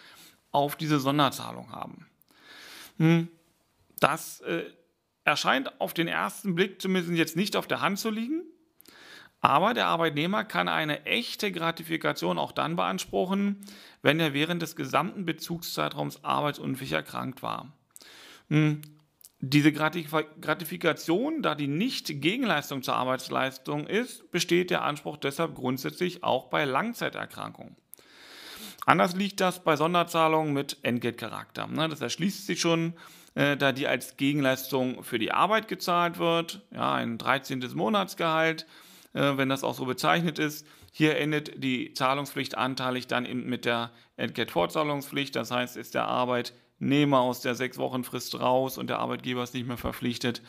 auf 0.51 0.75
diese 0.75 0.99
Sonderzahlung 0.99 1.71
haben. 1.71 2.07
Hm, 2.97 3.27
das 3.99 4.41
äh, 4.41 4.63
erscheint 5.23 5.79
auf 5.81 5.93
den 5.93 6.07
ersten 6.07 6.55
Blick 6.55 6.81
zumindest 6.81 7.17
jetzt 7.17 7.35
nicht 7.35 7.55
auf 7.55 7.67
der 7.67 7.81
Hand 7.81 7.99
zu 7.99 8.09
liegen. 8.09 8.43
Aber 9.41 9.73
der 9.73 9.87
Arbeitnehmer 9.87 10.45
kann 10.45 10.69
eine 10.69 11.05
echte 11.05 11.51
Gratifikation 11.51 12.37
auch 12.37 12.53
dann 12.53 12.77
beanspruchen, 12.77 13.65
wenn 14.03 14.19
er 14.19 14.33
während 14.33 14.61
des 14.61 14.75
gesamten 14.75 15.25
Bezugszeitraums 15.25 16.23
arbeitsunfähig 16.23 16.91
erkrankt 16.91 17.41
war. 17.41 17.73
Hm, 18.49 18.81
diese 19.39 19.73
Gratifikation, 19.73 21.41
da 21.41 21.55
die 21.55 21.67
nicht 21.67 22.21
Gegenleistung 22.21 22.83
zur 22.83 22.95
Arbeitsleistung 22.95 23.87
ist, 23.87 24.31
besteht 24.31 24.69
der 24.69 24.83
Anspruch 24.83 25.17
deshalb 25.17 25.55
grundsätzlich 25.55 26.23
auch 26.23 26.49
bei 26.49 26.63
Langzeiterkrankungen. 26.63 27.75
Anders 28.85 29.15
liegt 29.15 29.41
das 29.41 29.63
bei 29.63 29.75
Sonderzahlungen 29.75 30.53
mit 30.53 30.77
Entgeltcharakter. 30.83 31.67
Ne, 31.67 31.89
das 31.89 32.01
erschließt 32.01 32.45
sich 32.45 32.59
schon, 32.59 32.93
äh, 33.35 33.57
da 33.57 33.71
die 33.71 33.87
als 33.87 34.17
Gegenleistung 34.17 35.03
für 35.03 35.19
die 35.19 35.31
Arbeit 35.31 35.67
gezahlt 35.67 36.19
wird, 36.19 36.61
ja, 36.71 36.93
ein 36.93 37.17
13. 37.17 37.63
Monatsgehalt 37.73 38.65
wenn 39.13 39.49
das 39.49 39.63
auch 39.63 39.75
so 39.75 39.85
bezeichnet 39.85 40.39
ist. 40.39 40.67
Hier 40.91 41.17
endet 41.17 41.63
die 41.63 41.93
Zahlungspflicht 41.93 42.57
anteilig 42.57 43.07
dann 43.07 43.23
mit 43.45 43.65
der 43.65 43.91
Entgeltfortzahlungspflicht. 44.17 45.35
Das 45.35 45.51
heißt, 45.51 45.77
ist 45.77 45.95
der 45.95 46.07
Arbeitnehmer 46.07 47.19
aus 47.19 47.41
der 47.41 47.55
sechs 47.55 47.77
Wochen 47.77 48.03
Frist 48.03 48.39
raus 48.39 48.77
und 48.77 48.87
der 48.87 48.99
Arbeitgeber 48.99 49.43
ist 49.43 49.53
nicht 49.53 49.67
mehr 49.67 49.77
verpflichtet, 49.77 50.41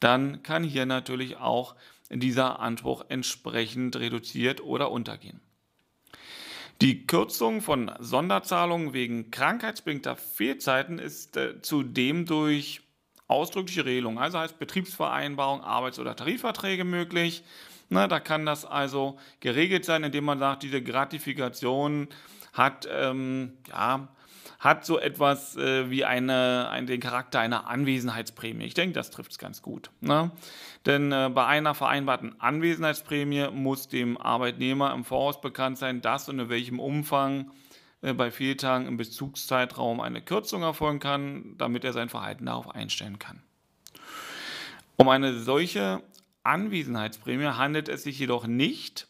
dann 0.00 0.42
kann 0.42 0.62
hier 0.62 0.86
natürlich 0.86 1.38
auch 1.38 1.74
dieser 2.10 2.60
Anspruch 2.60 3.04
entsprechend 3.08 3.96
reduziert 3.96 4.62
oder 4.62 4.90
untergehen. 4.90 5.40
Die 6.80 7.08
Kürzung 7.08 7.60
von 7.60 7.90
Sonderzahlungen 7.98 8.92
wegen 8.92 9.32
krankheitsbedingter 9.32 10.14
Fehlzeiten 10.14 11.00
ist 11.00 11.36
äh, 11.36 11.60
zudem 11.60 12.24
durch 12.24 12.82
ausdrückliche 13.28 13.84
Regelung, 13.84 14.18
also 14.18 14.38
heißt 14.38 14.58
Betriebsvereinbarung, 14.58 15.62
Arbeits- 15.62 15.98
oder 15.98 16.16
Tarifverträge 16.16 16.84
möglich. 16.84 17.44
Na, 17.90 18.06
da 18.06 18.20
kann 18.20 18.44
das 18.44 18.64
also 18.64 19.18
geregelt 19.40 19.84
sein, 19.84 20.02
indem 20.04 20.24
man 20.24 20.38
sagt, 20.38 20.62
diese 20.62 20.82
Gratifikation 20.82 22.08
hat, 22.52 22.88
ähm, 22.90 23.52
ja, 23.68 24.08
hat 24.58 24.84
so 24.84 24.98
etwas 24.98 25.56
äh, 25.56 25.88
wie 25.88 26.04
eine, 26.04 26.68
ein, 26.70 26.86
den 26.86 27.00
Charakter 27.00 27.38
einer 27.40 27.68
Anwesenheitsprämie. 27.68 28.64
Ich 28.64 28.74
denke, 28.74 28.94
das 28.94 29.10
trifft 29.10 29.32
es 29.32 29.38
ganz 29.38 29.62
gut. 29.62 29.90
Ne? 30.00 30.32
Denn 30.84 31.12
äh, 31.12 31.30
bei 31.32 31.46
einer 31.46 31.74
vereinbarten 31.74 32.34
Anwesenheitsprämie 32.40 33.48
muss 33.52 33.88
dem 33.88 34.18
Arbeitnehmer 34.18 34.92
im 34.92 35.04
Voraus 35.04 35.40
bekannt 35.40 35.78
sein, 35.78 36.00
dass 36.00 36.28
und 36.28 36.40
in 36.40 36.48
welchem 36.48 36.80
Umfang 36.80 37.52
bei 38.00 38.30
Fehltagen 38.30 38.86
im 38.86 38.96
Bezugszeitraum 38.96 40.00
eine 40.00 40.22
Kürzung 40.22 40.62
erfolgen 40.62 41.00
kann, 41.00 41.56
damit 41.58 41.84
er 41.84 41.92
sein 41.92 42.08
Verhalten 42.08 42.46
darauf 42.46 42.74
einstellen 42.74 43.18
kann. 43.18 43.42
Um 44.96 45.08
eine 45.08 45.38
solche 45.38 46.02
Anwesenheitsprämie 46.44 47.56
handelt 47.56 47.88
es 47.88 48.04
sich 48.04 48.18
jedoch 48.18 48.46
nicht, 48.46 49.08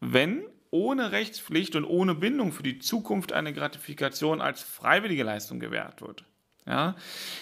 wenn 0.00 0.44
ohne 0.70 1.12
Rechtspflicht 1.12 1.76
und 1.76 1.84
ohne 1.84 2.14
Bindung 2.14 2.52
für 2.52 2.62
die 2.62 2.78
Zukunft 2.78 3.32
eine 3.32 3.52
Gratifikation 3.52 4.40
als 4.40 4.62
freiwillige 4.62 5.22
Leistung 5.22 5.60
gewährt 5.60 6.00
wird. 6.00 6.24
Ja, 6.66 6.94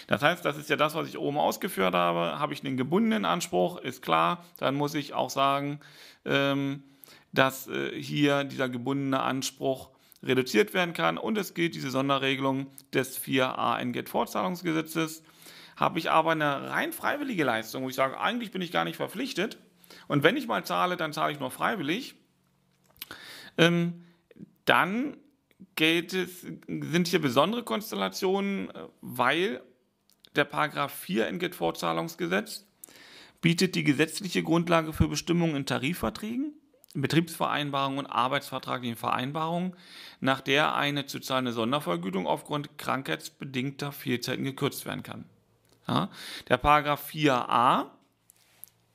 das 0.07 0.23
heißt, 0.23 0.43
das 0.43 0.57
ist 0.57 0.69
ja 0.69 0.75
das, 0.75 0.95
was 0.95 1.07
ich 1.07 1.17
oben 1.17 1.37
ausgeführt 1.37 1.93
habe. 1.93 2.39
Habe 2.39 2.53
ich 2.53 2.65
einen 2.65 2.75
gebundenen 2.75 3.23
Anspruch, 3.23 3.77
ist 3.77 4.01
klar, 4.01 4.43
dann 4.57 4.75
muss 4.75 4.95
ich 4.95 5.13
auch 5.13 5.29
sagen, 5.29 5.79
ähm, 6.25 6.83
dass 7.31 7.67
äh, 7.67 7.91
hier 8.01 8.43
dieser 8.43 8.67
gebundene 8.67 9.21
Anspruch 9.21 9.91
reduziert 10.23 10.73
werden 10.73 10.93
kann. 10.93 11.17
Und 11.17 11.37
es 11.37 11.53
gilt 11.53 11.75
diese 11.75 11.91
Sonderregelung 11.91 12.67
des 12.93 13.21
4a 13.21 13.83
NGET-Fortzahlungsgesetzes. 13.83 15.23
Habe 15.75 15.99
ich 15.99 16.11
aber 16.11 16.31
eine 16.31 16.69
rein 16.69 16.93
freiwillige 16.93 17.43
Leistung, 17.43 17.83
wo 17.83 17.89
ich 17.89 17.95
sage, 17.95 18.19
eigentlich 18.19 18.51
bin 18.51 18.61
ich 18.61 18.71
gar 18.71 18.83
nicht 18.83 18.97
verpflichtet. 18.97 19.57
Und 20.07 20.23
wenn 20.23 20.37
ich 20.37 20.47
mal 20.47 20.63
zahle, 20.65 20.97
dann 20.97 21.13
zahle 21.13 21.33
ich 21.33 21.39
nur 21.39 21.51
freiwillig, 21.51 22.15
ähm, 23.57 24.05
dann 24.65 25.17
es, 25.79 26.41
sind 26.41 27.07
hier 27.07 27.21
besondere 27.21 27.63
Konstellationen, 27.63 28.69
äh, 28.69 28.87
weil 29.01 29.61
der 30.35 30.45
Paragraph 30.45 30.93
4 30.93 31.27
Entgeltfortzahlungsgesetz 31.27 32.67
bietet 33.41 33.75
die 33.75 33.83
gesetzliche 33.83 34.43
Grundlage 34.43 34.93
für 34.93 35.07
Bestimmungen 35.07 35.55
in 35.55 35.65
Tarifverträgen, 35.65 36.53
Betriebsvereinbarungen 36.93 37.99
und 37.99 38.07
arbeitsvertraglichen 38.07 38.97
Vereinbarungen, 38.97 39.75
nach 40.19 40.41
der 40.41 40.75
eine 40.75 41.05
zu 41.05 41.19
zahlende 41.19 41.53
Sondervergütung 41.53 42.27
aufgrund 42.27 42.77
krankheitsbedingter 42.77 43.91
Fehlzeiten 43.91 44.43
gekürzt 44.43 44.85
werden 44.85 45.03
kann. 45.03 45.25
Ja, 45.87 46.09
der 46.47 46.57
Paragraph 46.57 47.09
4a 47.09 47.85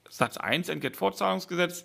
Satz 0.08 0.36
1 0.36 0.68
Entgeltfortzahlungsgesetz 0.68 1.84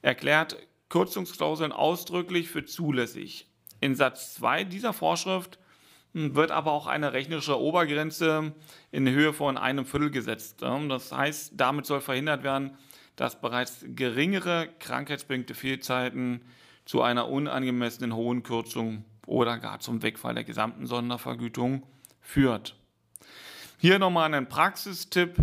erklärt 0.00 0.56
Kürzungsklauseln 0.88 1.72
ausdrücklich 1.72 2.48
für 2.48 2.64
zulässig. 2.64 3.46
In 3.80 3.94
Satz 3.94 4.34
2 4.34 4.64
dieser 4.64 4.92
Vorschrift 4.92 5.58
wird 6.12 6.50
aber 6.50 6.72
auch 6.72 6.86
eine 6.86 7.12
rechnerische 7.12 7.58
Obergrenze 7.58 8.52
in 8.90 9.08
Höhe 9.08 9.32
von 9.32 9.56
einem 9.56 9.86
Viertel 9.86 10.10
gesetzt. 10.10 10.60
Das 10.60 11.12
heißt, 11.12 11.52
damit 11.56 11.86
soll 11.86 12.00
verhindert 12.00 12.42
werden, 12.42 12.76
dass 13.22 13.40
bereits 13.40 13.84
geringere 13.94 14.68
krankheitsbedingte 14.80 15.54
Fehlzeiten 15.54 16.40
zu 16.84 17.02
einer 17.02 17.28
unangemessenen 17.28 18.16
hohen 18.16 18.42
Kürzung 18.42 19.04
oder 19.28 19.58
gar 19.58 19.78
zum 19.78 20.02
Wegfall 20.02 20.34
der 20.34 20.42
gesamten 20.42 20.86
Sondervergütung 20.88 21.86
führt. 22.20 22.74
Hier 23.78 24.00
nochmal 24.00 24.34
ein 24.34 24.48
Praxistipp. 24.48 25.36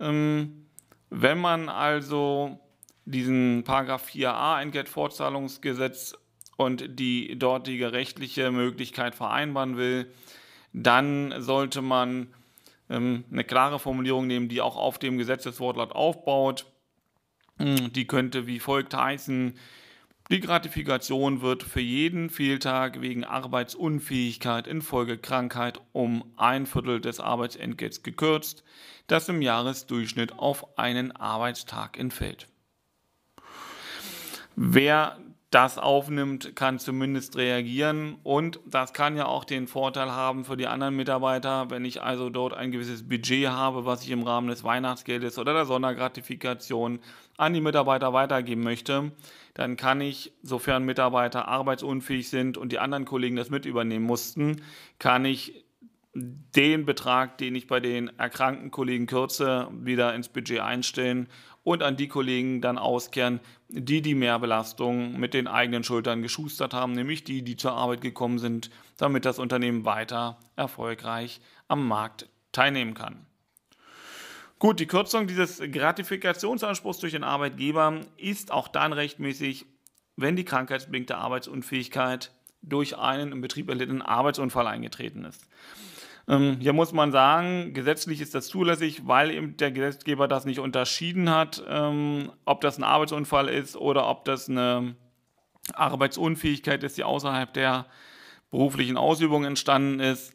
Ähm, 0.00 0.64
wenn 1.10 1.36
man 1.38 1.68
also 1.68 2.58
diesen 3.04 3.62
Paragraph 3.64 4.08
4a 4.08 4.62
Entgeltfortzahlungsgesetz 4.62 6.14
und 6.56 6.98
die 6.98 7.38
dortige 7.38 7.92
rechtliche 7.92 8.50
Möglichkeit 8.50 9.14
vereinbaren 9.14 9.76
will, 9.76 10.10
dann 10.72 11.34
sollte 11.42 11.82
man 11.82 12.28
ähm, 12.88 13.24
eine 13.30 13.44
klare 13.44 13.78
Formulierung 13.78 14.26
nehmen, 14.26 14.48
die 14.48 14.62
auch 14.62 14.78
auf 14.78 14.98
dem 14.98 15.18
Gesetzeswortlaut 15.18 15.92
aufbaut. 15.92 16.71
Die 17.58 18.06
könnte 18.06 18.46
wie 18.46 18.58
folgt 18.58 18.94
heißen, 18.94 19.54
die 20.30 20.40
Gratifikation 20.40 21.42
wird 21.42 21.62
für 21.62 21.80
jeden 21.80 22.30
Fehltag 22.30 23.02
wegen 23.02 23.24
Arbeitsunfähigkeit 23.24 24.66
infolge 24.66 25.18
Krankheit 25.18 25.80
um 25.92 26.24
ein 26.36 26.64
Viertel 26.66 27.00
des 27.00 27.20
Arbeitsentgelts 27.20 28.02
gekürzt, 28.02 28.64
das 29.08 29.28
im 29.28 29.42
Jahresdurchschnitt 29.42 30.32
auf 30.32 30.78
einen 30.78 31.12
Arbeitstag 31.12 31.98
entfällt. 31.98 32.48
Wer 34.56 35.18
das 35.52 35.76
aufnimmt, 35.76 36.56
kann 36.56 36.78
zumindest 36.78 37.36
reagieren. 37.36 38.16
Und 38.22 38.58
das 38.64 38.94
kann 38.94 39.16
ja 39.16 39.26
auch 39.26 39.44
den 39.44 39.68
Vorteil 39.68 40.10
haben 40.10 40.46
für 40.46 40.56
die 40.56 40.66
anderen 40.66 40.96
Mitarbeiter, 40.96 41.70
wenn 41.70 41.84
ich 41.84 42.02
also 42.02 42.30
dort 42.30 42.54
ein 42.54 42.72
gewisses 42.72 43.06
Budget 43.06 43.48
habe, 43.48 43.84
was 43.84 44.02
ich 44.02 44.10
im 44.10 44.22
Rahmen 44.22 44.48
des 44.48 44.64
Weihnachtsgeldes 44.64 45.38
oder 45.38 45.52
der 45.52 45.66
Sondergratifikation 45.66 47.00
an 47.36 47.52
die 47.52 47.60
Mitarbeiter 47.60 48.14
weitergeben 48.14 48.62
möchte, 48.62 49.12
dann 49.52 49.76
kann 49.76 50.00
ich, 50.00 50.32
sofern 50.42 50.84
Mitarbeiter 50.84 51.46
arbeitsunfähig 51.48 52.30
sind 52.30 52.56
und 52.56 52.72
die 52.72 52.78
anderen 52.78 53.04
Kollegen 53.04 53.36
das 53.36 53.50
mit 53.50 53.66
übernehmen 53.66 54.06
mussten, 54.06 54.62
kann 54.98 55.26
ich 55.26 55.66
den 56.14 56.86
Betrag, 56.86 57.38
den 57.38 57.54
ich 57.54 57.66
bei 57.66 57.80
den 57.80 58.08
erkrankten 58.18 58.70
Kollegen 58.70 59.06
kürze, 59.06 59.68
wieder 59.72 60.14
ins 60.14 60.28
Budget 60.28 60.60
einstellen 60.60 61.28
und 61.64 61.82
an 61.82 61.96
die 61.96 62.08
Kollegen 62.08 62.60
dann 62.60 62.78
auskehren, 62.78 63.40
die 63.68 64.02
die 64.02 64.14
Mehrbelastung 64.14 65.18
mit 65.18 65.34
den 65.34 65.46
eigenen 65.46 65.84
Schultern 65.84 66.22
geschustert 66.22 66.74
haben, 66.74 66.92
nämlich 66.92 67.24
die, 67.24 67.42
die 67.42 67.56
zur 67.56 67.72
Arbeit 67.72 68.00
gekommen 68.00 68.38
sind, 68.38 68.70
damit 68.96 69.24
das 69.24 69.38
Unternehmen 69.38 69.84
weiter 69.84 70.38
erfolgreich 70.56 71.40
am 71.68 71.86
Markt 71.86 72.28
teilnehmen 72.50 72.94
kann. 72.94 73.26
Gut, 74.58 74.78
die 74.78 74.86
Kürzung 74.86 75.26
dieses 75.26 75.58
Gratifikationsanspruchs 75.60 76.98
durch 76.98 77.12
den 77.12 77.24
Arbeitgeber 77.24 78.00
ist 78.16 78.52
auch 78.52 78.68
dann 78.68 78.92
rechtmäßig, 78.92 79.66
wenn 80.16 80.36
die 80.36 80.44
krankheitsbedingte 80.44 81.16
Arbeitsunfähigkeit 81.16 82.30
durch 82.62 82.96
einen 82.96 83.32
im 83.32 83.40
Betrieb 83.40 83.68
erlittenen 83.68 84.02
Arbeitsunfall 84.02 84.68
eingetreten 84.68 85.24
ist. 85.24 85.48
Ähm, 86.28 86.58
hier 86.60 86.72
muss 86.72 86.92
man 86.92 87.12
sagen, 87.12 87.74
gesetzlich 87.74 88.20
ist 88.20 88.34
das 88.34 88.46
zulässig, 88.46 89.06
weil 89.06 89.30
eben 89.30 89.56
der 89.56 89.72
Gesetzgeber 89.72 90.28
das 90.28 90.44
nicht 90.44 90.60
unterschieden 90.60 91.30
hat, 91.30 91.62
ähm, 91.68 92.30
ob 92.44 92.60
das 92.60 92.78
ein 92.78 92.84
Arbeitsunfall 92.84 93.48
ist 93.48 93.76
oder 93.76 94.08
ob 94.08 94.24
das 94.24 94.48
eine 94.48 94.94
Arbeitsunfähigkeit 95.74 96.82
ist, 96.84 96.96
die 96.96 97.04
außerhalb 97.04 97.52
der 97.52 97.86
beruflichen 98.50 98.96
Ausübung 98.96 99.44
entstanden 99.44 100.00
ist. 100.00 100.34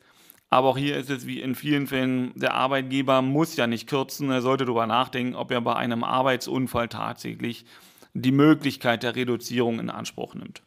Aber 0.50 0.70
auch 0.70 0.78
hier 0.78 0.98
ist 0.98 1.10
es 1.10 1.28
wie 1.28 1.42
in 1.42 1.56
vielen 1.56 1.88
Fällen, 1.88 2.32
der 2.36 2.54
Arbeitgeber 2.54 3.22
muss 3.22 3.56
ja 3.58 3.68
nicht 3.68 3.88
kürzen, 3.88 4.30
er 4.30 4.42
sollte 4.42 4.66
darüber 4.66 4.88
nachdenken, 4.88 5.36
ob 5.36 5.52
er 5.52 5.62
bei 5.62 5.76
einem 5.76 6.04
Arbeitsunfall 6.04 6.88
tatsächlich 6.88 7.66
die 8.14 8.32
Möglichkeit 8.32 9.04
der 9.04 9.16
Reduzierung 9.16 9.80
in 9.80 9.90
Anspruch 9.90 10.36
nimmt. 10.36 10.64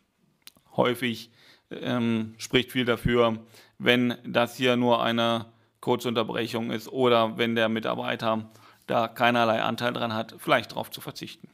Häufig 0.80 1.30
ähm, 1.70 2.34
spricht 2.38 2.72
viel 2.72 2.86
dafür, 2.86 3.38
wenn 3.78 4.16
das 4.24 4.56
hier 4.56 4.76
nur 4.76 5.02
eine 5.02 5.44
Kurzunterbrechung 5.82 6.70
ist 6.70 6.88
oder 6.88 7.36
wenn 7.36 7.54
der 7.54 7.68
Mitarbeiter 7.68 8.50
da 8.86 9.06
keinerlei 9.08 9.60
Anteil 9.60 9.92
dran 9.92 10.14
hat, 10.14 10.36
vielleicht 10.38 10.72
darauf 10.72 10.90
zu 10.90 11.02
verzichten. 11.02 11.48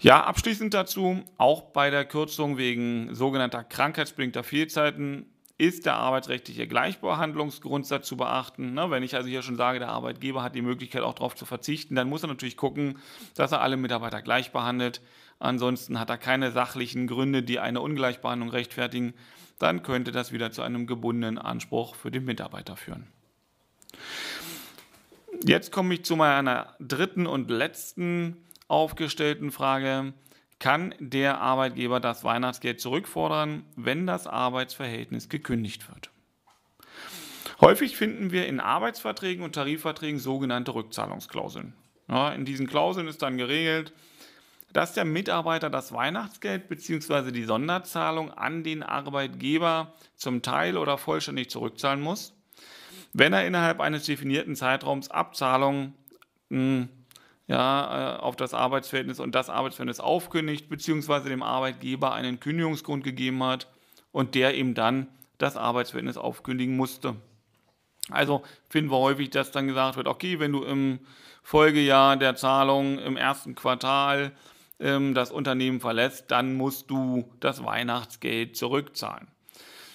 Ja, 0.00 0.22
abschließend 0.24 0.74
dazu, 0.74 1.24
auch 1.38 1.62
bei 1.62 1.88
der 1.88 2.04
Kürzung 2.04 2.58
wegen 2.58 3.14
sogenannter 3.14 3.64
krankheitsbedingter 3.64 4.44
Fehlzeiten 4.44 5.24
ist 5.56 5.86
der 5.86 5.94
arbeitsrechtliche 5.94 6.68
Gleichbehandlungsgrundsatz 6.68 8.06
zu 8.06 8.18
beachten. 8.18 8.74
Ne, 8.74 8.90
wenn 8.90 9.02
ich 9.02 9.16
also 9.16 9.28
hier 9.30 9.42
schon 9.42 9.56
sage, 9.56 9.78
der 9.78 9.88
Arbeitgeber 9.88 10.42
hat 10.42 10.54
die 10.54 10.62
Möglichkeit 10.62 11.02
auch 11.02 11.14
darauf 11.14 11.34
zu 11.34 11.46
verzichten, 11.46 11.96
dann 11.96 12.08
muss 12.10 12.22
er 12.22 12.28
natürlich 12.28 12.58
gucken, 12.58 12.98
dass 13.34 13.50
er 13.50 13.62
alle 13.62 13.78
Mitarbeiter 13.78 14.20
gleich 14.20 14.52
behandelt. 14.52 15.00
Ansonsten 15.38 16.00
hat 16.00 16.10
er 16.10 16.18
keine 16.18 16.50
sachlichen 16.50 17.06
Gründe, 17.06 17.42
die 17.42 17.60
eine 17.60 17.80
Ungleichbehandlung 17.80 18.50
rechtfertigen. 18.50 19.14
Dann 19.58 19.82
könnte 19.82 20.12
das 20.12 20.32
wieder 20.32 20.50
zu 20.50 20.62
einem 20.62 20.86
gebundenen 20.86 21.38
Anspruch 21.38 21.94
für 21.94 22.10
den 22.10 22.24
Mitarbeiter 22.24 22.76
führen. 22.76 23.06
Jetzt 25.44 25.70
komme 25.70 25.94
ich 25.94 26.04
zu 26.04 26.16
meiner 26.16 26.74
dritten 26.80 27.26
und 27.26 27.50
letzten 27.50 28.36
aufgestellten 28.66 29.52
Frage 29.52 30.12
kann 30.58 30.94
der 30.98 31.40
Arbeitgeber 31.40 32.00
das 32.00 32.24
Weihnachtsgeld 32.24 32.80
zurückfordern, 32.80 33.64
wenn 33.76 34.06
das 34.06 34.26
Arbeitsverhältnis 34.26 35.28
gekündigt 35.28 35.88
wird. 35.88 36.10
Häufig 37.60 37.96
finden 37.96 38.32
wir 38.32 38.46
in 38.46 38.60
Arbeitsverträgen 38.60 39.44
und 39.44 39.54
Tarifverträgen 39.54 40.18
sogenannte 40.18 40.74
Rückzahlungsklauseln. 40.74 41.74
Ja, 42.08 42.32
in 42.32 42.44
diesen 42.44 42.66
Klauseln 42.66 43.08
ist 43.08 43.22
dann 43.22 43.36
geregelt, 43.36 43.92
dass 44.72 44.92
der 44.92 45.04
Mitarbeiter 45.04 45.70
das 45.70 45.92
Weihnachtsgeld 45.92 46.68
bzw. 46.68 47.32
die 47.32 47.44
Sonderzahlung 47.44 48.32
an 48.32 48.64
den 48.64 48.82
Arbeitgeber 48.82 49.94
zum 50.14 50.42
Teil 50.42 50.76
oder 50.76 50.98
vollständig 50.98 51.50
zurückzahlen 51.50 52.00
muss, 52.00 52.34
wenn 53.12 53.32
er 53.32 53.46
innerhalb 53.46 53.80
eines 53.80 54.04
definierten 54.04 54.56
Zeitraums 54.56 55.10
Abzahlungen 55.10 55.94
hm, 56.50 56.88
ja, 57.46 58.16
äh, 58.16 58.18
auf 58.18 58.36
das 58.36 58.52
Arbeitsverhältnis 58.52 59.20
und 59.20 59.34
das 59.34 59.48
Arbeitsverhältnis 59.48 60.00
aufkündigt, 60.00 60.68
beziehungsweise 60.68 61.30
dem 61.30 61.42
Arbeitgeber 61.42 62.12
einen 62.12 62.40
Kündigungsgrund 62.40 63.04
gegeben 63.04 63.42
hat 63.42 63.68
und 64.12 64.34
der 64.34 64.54
ihm 64.54 64.74
dann 64.74 65.08
das 65.38 65.56
Arbeitsverhältnis 65.56 66.18
aufkündigen 66.18 66.76
musste. 66.76 67.16
Also 68.10 68.42
finden 68.68 68.90
wir 68.90 68.98
häufig, 68.98 69.30
dass 69.30 69.50
dann 69.50 69.66
gesagt 69.66 69.96
wird, 69.96 70.08
okay, 70.08 70.38
wenn 70.40 70.52
du 70.52 70.62
im 70.62 71.00
Folgejahr 71.42 72.16
der 72.16 72.36
Zahlung 72.36 72.98
im 72.98 73.16
ersten 73.16 73.54
Quartal 73.54 74.32
ähm, 74.80 75.14
das 75.14 75.30
Unternehmen 75.30 75.80
verlässt, 75.80 76.30
dann 76.30 76.54
musst 76.54 76.90
du 76.90 77.30
das 77.40 77.64
Weihnachtsgeld 77.64 78.56
zurückzahlen. 78.56 79.28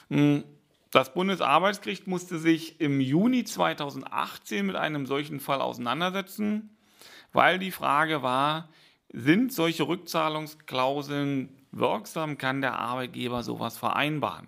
Hm, 0.09 0.43
das 0.91 1.13
Bundesarbeitsgericht 1.13 2.07
musste 2.07 2.37
sich 2.37 2.79
im 2.79 2.99
Juni 3.01 3.43
2018 3.43 4.65
mit 4.65 4.75
einem 4.75 5.05
solchen 5.05 5.39
Fall 5.39 5.61
auseinandersetzen 5.61 6.69
weil 7.33 7.59
die 7.59 7.71
Frage 7.71 8.21
war, 8.21 8.69
sind 9.09 9.51
solche 9.51 9.87
Rückzahlungsklauseln 9.87 11.49
wirksam, 11.71 12.37
kann 12.37 12.61
der 12.61 12.79
Arbeitgeber 12.79 13.43
sowas 13.43 13.77
vereinbaren? 13.77 14.47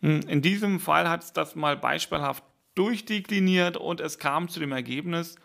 Hm, 0.00 0.20
in 0.26 0.42
diesem 0.42 0.80
Fall 0.80 1.08
hat 1.08 1.22
es 1.22 1.32
das 1.32 1.54
mal 1.54 1.76
beispielhaft 1.76 2.42
durchdekliniert 2.74 3.76
und 3.76 4.00
es 4.00 4.18
kam 4.18 4.48
zu 4.48 4.60
dem 4.60 4.72
Ergebnis, 4.72 5.36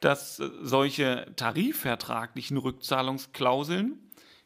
dass 0.00 0.36
solche 0.36 1.32
tarifvertraglichen 1.36 2.56
Rückzahlungsklauseln 2.56 3.98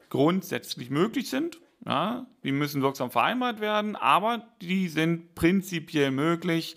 grundsätzlich 0.09 0.90
möglich 0.90 1.31
sind. 1.31 1.61
Ja, 1.87 2.27
die 2.45 2.53
müssen 2.53 2.83
wirksam 2.83 3.11
vereinbart 3.11 3.61
werden, 3.61 3.97
aber 3.97 4.47
die 4.61 4.88
sind 4.88 5.35
prinzipiell 5.35 6.11
möglich 6.11 6.77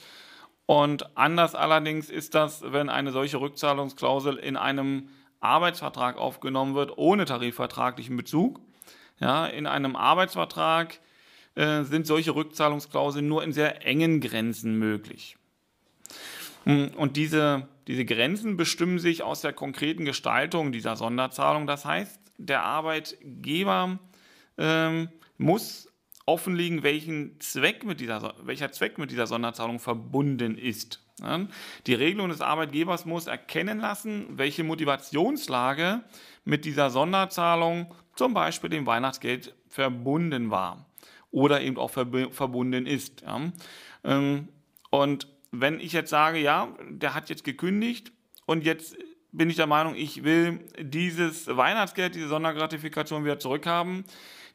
und 0.66 1.18
anders 1.18 1.56
allerdings 1.56 2.10
ist 2.10 2.36
das, 2.36 2.64
wenn 2.66 2.90
eine 2.90 3.12
solche 3.12 3.40
Rückzahlungsklausel 3.40 4.38
in 4.38 4.56
einem 4.56 5.10
Arbeitsvertrag 5.40 6.18
aufgenommen 6.18 6.74
wird, 6.74 6.98
ohne 6.98 7.26
tarifvertraglichen 7.26 8.16
Bezug. 8.16 8.62
Ja, 9.20 9.46
in 9.46 9.68
einem 9.68 9.96
Arbeitsvertrag 9.96 11.00
äh, 11.56 11.84
sind 11.84 12.08
solche 12.08 12.34
Rückzahlungsklauseln 12.34 13.28
nur 13.28 13.44
in 13.44 13.52
sehr 13.52 13.86
engen 13.86 14.22
Grenzen 14.22 14.80
möglich. 14.80 15.38
Hm, 16.66 16.92
und 16.96 17.18
diese, 17.18 17.68
diese 17.88 18.06
Grenzen 18.06 18.58
bestimmen 18.58 19.00
sich 19.00 19.24
aus 19.24 19.42
der 19.42 19.54
konkreten 19.54 20.06
Gestaltung 20.06 20.72
dieser 20.72 20.96
Sonderzahlung. 20.96 21.68
Das 21.68 21.86
heißt, 21.86 22.20
der 22.38 22.64
Arbeitgeber 22.64 24.00
ähm, 24.58 25.10
muss 25.38 25.90
offenlegen, 26.26 26.84
welchen 26.84 27.40
Zweck 27.40 27.84
mit 27.84 28.00
dieser, 28.00 28.36
welcher 28.44 28.72
Zweck 28.72 28.98
mit 28.98 29.12
dieser 29.12 29.28
Sonderzahlung 29.28 29.80
verbunden 29.80 30.58
ist. 30.58 31.00
Die 31.86 31.94
Regelung 31.94 32.30
des 32.30 32.42
Arbeitgebers 32.42 33.06
muss 33.06 33.28
erkennen 33.28 33.80
lassen, 33.80 34.26
welche 34.32 34.64
Motivationslage 34.64 36.04
mit 36.44 36.66
dieser 36.66 36.90
Sonderzahlung, 36.90 37.94
zum 38.16 38.34
Beispiel 38.34 38.70
dem 38.70 38.88
Weihnachtsgeld, 38.88 39.54
verbunden 39.70 40.50
war 40.50 40.86
oder 41.32 41.62
eben 41.62 41.78
auch 41.78 41.92
verbunden 41.92 42.86
ist. 42.88 43.24
Ähm, 44.04 44.48
und 44.90 45.28
wenn 45.54 45.80
ich 45.80 45.94
jetzt 45.94 46.10
sage, 46.10 46.40
ja, 46.40 46.70
der 46.90 47.14
hat 47.14 47.30
jetzt 47.30 47.44
gekündigt 47.44 48.12
und 48.48 48.66
jetzt 48.66 48.98
bin 49.32 49.50
ich 49.50 49.56
der 49.56 49.68
Meinung, 49.68 49.96
ich 49.96 50.24
will 50.24 50.60
dieses 50.80 51.48
Weihnachtsgeld, 51.48 52.16
diese 52.16 52.28
Sondergratifikation 52.28 53.24
wieder 53.24 53.38
zurückhaben, 53.38 54.04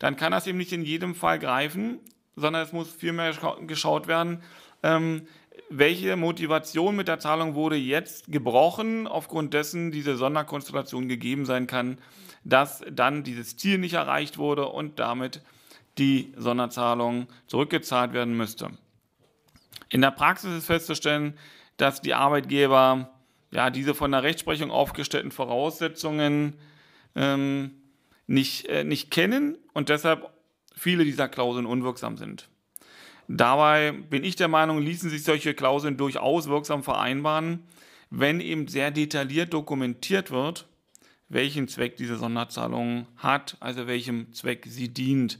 dann 0.00 0.16
kann 0.16 0.32
das 0.32 0.48
eben 0.48 0.58
nicht 0.58 0.72
in 0.72 0.82
jedem 0.82 1.14
Fall 1.14 1.38
greifen, 1.38 2.00
sondern 2.34 2.62
es 2.62 2.72
muss 2.72 2.90
vielmehr 2.90 3.32
geschaut 3.66 4.08
werden, 4.08 4.42
ähm, 4.82 5.26
welche 5.70 6.16
Motivation 6.16 6.96
mit 6.96 7.06
der 7.06 7.20
Zahlung 7.20 7.54
wurde 7.54 7.76
jetzt 7.76 8.32
gebrochen, 8.32 9.06
aufgrund 9.06 9.54
dessen 9.54 9.92
diese 9.92 10.16
Sonderkonstellation 10.16 11.08
gegeben 11.08 11.46
sein 11.46 11.68
kann, 11.68 11.98
dass 12.42 12.82
dann 12.90 13.22
dieses 13.22 13.56
Ziel 13.56 13.78
nicht 13.78 13.94
erreicht 13.94 14.36
wurde 14.38 14.66
und 14.66 14.98
damit 14.98 15.42
die 15.98 16.32
Sonderzahlung 16.36 17.28
zurückgezahlt 17.46 18.12
werden 18.12 18.36
müsste. 18.36 18.70
In 19.88 20.00
der 20.00 20.10
Praxis 20.10 20.56
ist 20.56 20.66
festzustellen, 20.66 21.38
dass 21.76 22.00
die 22.00 22.14
Arbeitgeber 22.14 23.10
ja, 23.50 23.70
diese 23.70 23.94
von 23.94 24.12
der 24.12 24.22
Rechtsprechung 24.22 24.70
aufgestellten 24.70 25.30
Voraussetzungen 25.30 26.54
ähm, 27.14 27.70
nicht, 28.26 28.66
äh, 28.66 28.84
nicht 28.84 29.10
kennen 29.10 29.56
und 29.72 29.88
deshalb 29.88 30.30
viele 30.74 31.04
dieser 31.04 31.28
Klauseln 31.28 31.66
unwirksam 31.66 32.16
sind. 32.16 32.48
Dabei 33.26 33.92
bin 33.92 34.24
ich 34.24 34.36
der 34.36 34.48
Meinung, 34.48 34.80
ließen 34.80 35.10
sich 35.10 35.22
solche 35.22 35.54
Klauseln 35.54 35.96
durchaus 35.96 36.48
wirksam 36.48 36.82
vereinbaren, 36.82 37.64
wenn 38.10 38.40
eben 38.40 38.68
sehr 38.68 38.90
detailliert 38.90 39.52
dokumentiert 39.52 40.30
wird, 40.30 40.66
welchen 41.28 41.68
Zweck 41.68 41.96
diese 41.96 42.16
Sonderzahlung 42.16 43.06
hat, 43.16 43.58
also 43.60 43.86
welchem 43.86 44.32
Zweck 44.32 44.64
sie 44.66 44.88
dient. 44.88 45.38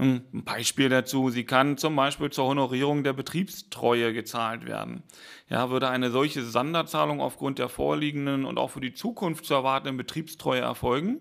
Ein 0.00 0.22
Beispiel 0.32 0.88
dazu, 0.88 1.28
sie 1.28 1.42
kann 1.42 1.76
zum 1.76 1.96
Beispiel 1.96 2.30
zur 2.30 2.46
Honorierung 2.46 3.02
der 3.02 3.14
Betriebstreue 3.14 4.12
gezahlt 4.12 4.64
werden. 4.64 5.02
Ja, 5.48 5.70
würde 5.70 5.88
eine 5.88 6.12
solche 6.12 6.44
Sonderzahlung 6.44 7.20
aufgrund 7.20 7.58
der 7.58 7.68
vorliegenden 7.68 8.44
und 8.44 8.58
auch 8.58 8.70
für 8.70 8.80
die 8.80 8.94
Zukunft 8.94 9.44
zu 9.44 9.54
erwartenden 9.54 9.96
Betriebstreue 9.96 10.60
erfolgen 10.60 11.18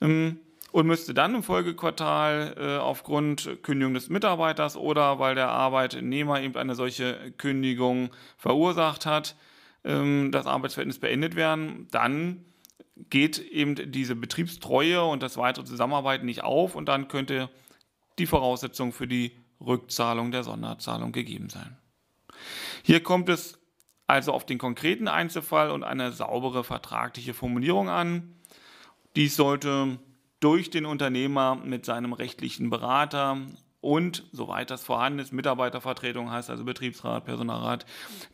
ähm, 0.00 0.40
und 0.72 0.88
müsste 0.88 1.14
dann 1.14 1.36
im 1.36 1.44
Folgequartal 1.44 2.56
äh, 2.58 2.76
aufgrund 2.78 3.62
Kündigung 3.62 3.94
des 3.94 4.08
Mitarbeiters 4.08 4.76
oder 4.76 5.20
weil 5.20 5.36
der 5.36 5.50
Arbeitnehmer 5.50 6.42
eben 6.42 6.56
eine 6.56 6.74
solche 6.74 7.32
Kündigung 7.38 8.10
verursacht 8.38 9.06
hat, 9.06 9.36
ähm, 9.84 10.32
das 10.32 10.46
Arbeitsverhältnis 10.46 10.98
beendet 10.98 11.36
werden, 11.36 11.86
dann 11.92 12.44
geht 13.08 13.38
eben 13.38 13.92
diese 13.92 14.16
Betriebstreue 14.16 15.04
und 15.04 15.22
das 15.22 15.36
weitere 15.36 15.64
Zusammenarbeiten 15.64 16.26
nicht 16.26 16.42
auf 16.42 16.74
und 16.74 16.86
dann 16.86 17.06
könnte 17.06 17.48
die 18.18 18.26
Voraussetzung 18.26 18.92
für 18.92 19.06
die 19.06 19.32
Rückzahlung 19.60 20.30
der 20.30 20.44
Sonderzahlung 20.44 21.12
gegeben 21.12 21.48
sein. 21.48 21.76
Hier 22.82 23.02
kommt 23.02 23.28
es 23.28 23.58
also 24.06 24.32
auf 24.32 24.46
den 24.46 24.58
konkreten 24.58 25.08
Einzelfall 25.08 25.70
und 25.70 25.84
eine 25.84 26.12
saubere 26.12 26.64
vertragliche 26.64 27.34
Formulierung 27.34 27.88
an. 27.88 28.34
Dies 29.16 29.36
sollte 29.36 29.98
durch 30.40 30.70
den 30.70 30.86
Unternehmer 30.86 31.56
mit 31.56 31.84
seinem 31.84 32.12
rechtlichen 32.12 32.70
Berater 32.70 33.38
und, 33.80 34.24
soweit 34.32 34.70
das 34.70 34.84
vorhanden 34.84 35.18
ist, 35.18 35.32
Mitarbeitervertretung 35.32 36.30
heißt 36.30 36.50
also 36.50 36.64
Betriebsrat, 36.64 37.24
Personalrat, 37.24 37.86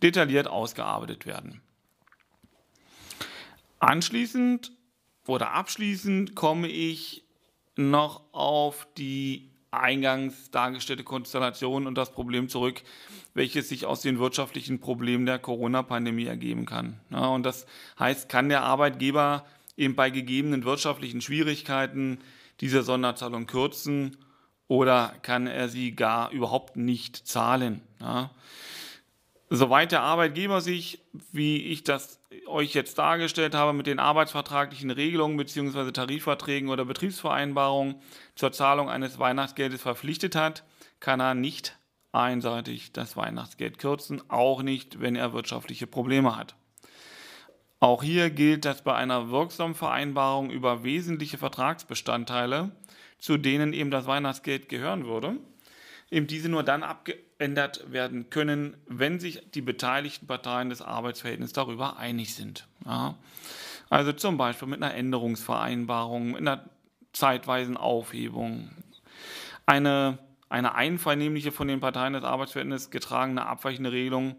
detailliert 0.03 0.47
ausgearbeitet 0.47 1.27
werden. 1.27 1.61
Anschließend 3.79 4.73
oder 5.27 5.53
abschließend 5.53 6.35
komme 6.35 6.69
ich 6.69 7.25
noch 7.77 8.23
auf 8.33 8.87
die 8.97 9.51
eingangs 9.81 10.51
dargestellte 10.51 11.05
Konstellation 11.05 11.87
und 11.87 11.97
das 11.97 12.13
Problem 12.13 12.49
zurück, 12.49 12.83
welches 13.35 13.69
sich 13.69 13.87
aus 13.87 14.01
den 14.01 14.19
wirtschaftlichen 14.19 14.81
Problemen 14.81 15.27
der 15.27 15.39
Corona-Pandemie 15.39 16.27
ergeben 16.27 16.67
kann. 16.67 17.01
Ja, 17.11 17.27
und 17.27 17.45
das 17.45 17.67
heißt, 17.99 18.29
kann 18.29 18.49
der 18.49 18.63
Arbeitgeber 18.63 19.45
eben 19.77 19.95
bei 19.95 20.11
gegebenen 20.11 20.65
wirtschaftlichen 20.65 21.21
Schwierigkeiten 21.21 22.19
diese 22.61 22.83
Sonderzahlung 22.83 23.47
kürzen 23.47 24.17
oder 24.69 25.15
kann 25.23 25.47
er 25.47 25.69
sie 25.69 25.95
gar 25.95 26.31
überhaupt 26.31 26.77
nicht 26.77 27.27
zahlen. 27.27 27.83
Ja. 28.01 28.31
Soweit 29.55 29.93
der 29.93 30.03
Arbeitgeber 30.03 30.61
sich, 30.61 30.99
wie 31.31 31.59
ich 31.59 31.85
das 31.85 32.19
euch 32.47 32.75
jetzt 32.75 32.99
dargestellt 32.99 33.55
habe, 33.55 33.73
mit 33.73 33.87
den 33.87 34.01
arbeitsvertraglichen 34.01 34.91
Regelungen 34.91 35.37
bzw. 35.37 35.93
Tarifverträgen 35.93 36.71
oder 36.71 36.85
Betriebsvereinbarungen 36.85 37.95
zur 38.35 38.51
Zahlung 38.51 38.91
eines 38.91 39.21
Weihnachtsgeldes 39.21 39.81
verpflichtet 39.81 40.35
hat, 40.35 40.65
kann 40.99 41.21
er 41.21 41.35
nicht 41.35 41.79
einseitig 42.11 42.93
das 42.93 43.17
Weihnachtsgeld 43.17 43.79
kürzen, 43.79 44.23
auch 44.29 44.63
nicht, 44.63 45.01
wenn 45.01 45.15
er 45.15 45.33
wirtschaftliche 45.33 45.87
Probleme 45.87 46.37
hat. 46.37 46.57
Auch 47.79 48.03
hier 48.03 48.31
gilt, 48.31 48.65
dass 48.65 48.83
bei 48.83 48.97
einer 48.97 49.31
wirksamen 49.31 49.77
Vereinbarung 49.77 50.51
über 50.51 50.83
wesentliche 50.83 51.39
Vertragsbestandteile, 51.39 52.73
zu 53.19 53.37
denen 53.37 53.73
eben 53.73 53.93
das 53.93 54.07
Weihnachtsgeld 54.07 54.69
gehören 54.69 55.07
würde, 55.07 55.37
eben 56.15 56.29
diese 56.29 56.49
nur 56.49 56.63
dann 56.63 56.85
abgeändert 56.85 57.91
werden 57.93 58.31
können, 58.31 58.77
wenn 58.87 59.19
sich 59.19 59.51
die 59.51 59.63
beteiligten 59.63 60.29
Parteien 60.29 60.71
des 60.71 60.81
Arbeitsverhältnisses 60.81 61.53
darüber 61.53 61.97
einig 61.97 62.35
sind. 62.35 62.69
Ja. 62.87 63.17
Also 63.91 64.13
zum 64.13 64.39
Beispiel 64.39 64.69
mit 64.69 64.83
einer 64.83 64.95
Änderungsvereinbarung, 64.95 66.33
mit 66.33 66.41
einer 66.41 66.65
zeitweisen 67.13 67.77
Aufhebung. 67.77 68.71
Eine, 69.67 70.19
eine 70.49 70.77
einvernehmliche 70.77 71.51
von 71.51 71.67
den 71.67 71.81
Parteien 71.81 72.13
des 72.13 72.23
Arbeitsverhältnisses 72.23 72.91
getragene 72.91 73.45
abweichende 73.45 73.91
Regelung 73.91 74.37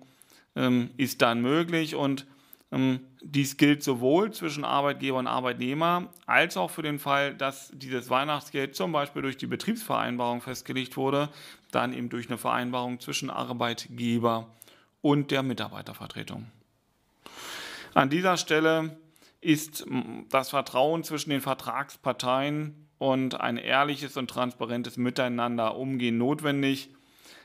ähm, 0.55 0.91
ist 0.95 1.21
dann 1.21 1.41
möglich 1.41 1.95
und 1.95 2.25
ähm, 2.71 2.99
dies 3.21 3.57
gilt 3.57 3.83
sowohl 3.83 4.31
zwischen 4.31 4.65
Arbeitgeber 4.65 5.17
und 5.17 5.27
Arbeitnehmer 5.27 6.09
als 6.25 6.57
auch 6.57 6.71
für 6.71 6.81
den 6.81 6.99
Fall, 6.99 7.35
dass 7.35 7.71
dieses 7.73 8.09
Weihnachtsgeld 8.09 8.75
zum 8.75 8.91
Beispiel 8.91 9.21
durch 9.21 9.37
die 9.37 9.47
Betriebsvereinbarung 9.47 10.41
festgelegt 10.41 10.97
wurde, 10.97 11.29
dann 11.75 11.93
eben 11.93 12.09
durch 12.09 12.29
eine 12.29 12.37
Vereinbarung 12.37 12.99
zwischen 12.99 13.29
Arbeitgeber 13.29 14.47
und 15.01 15.31
der 15.31 15.43
Mitarbeitervertretung. 15.43 16.47
An 17.93 18.09
dieser 18.09 18.37
Stelle 18.37 18.97
ist 19.41 19.85
das 20.29 20.49
Vertrauen 20.49 21.03
zwischen 21.03 21.29
den 21.29 21.41
Vertragsparteien 21.41 22.87
und 22.97 23.39
ein 23.39 23.57
ehrliches 23.57 24.17
und 24.17 24.29
transparentes 24.29 24.97
Miteinander 24.97 25.75
umgehen 25.75 26.17
notwendig. 26.17 26.89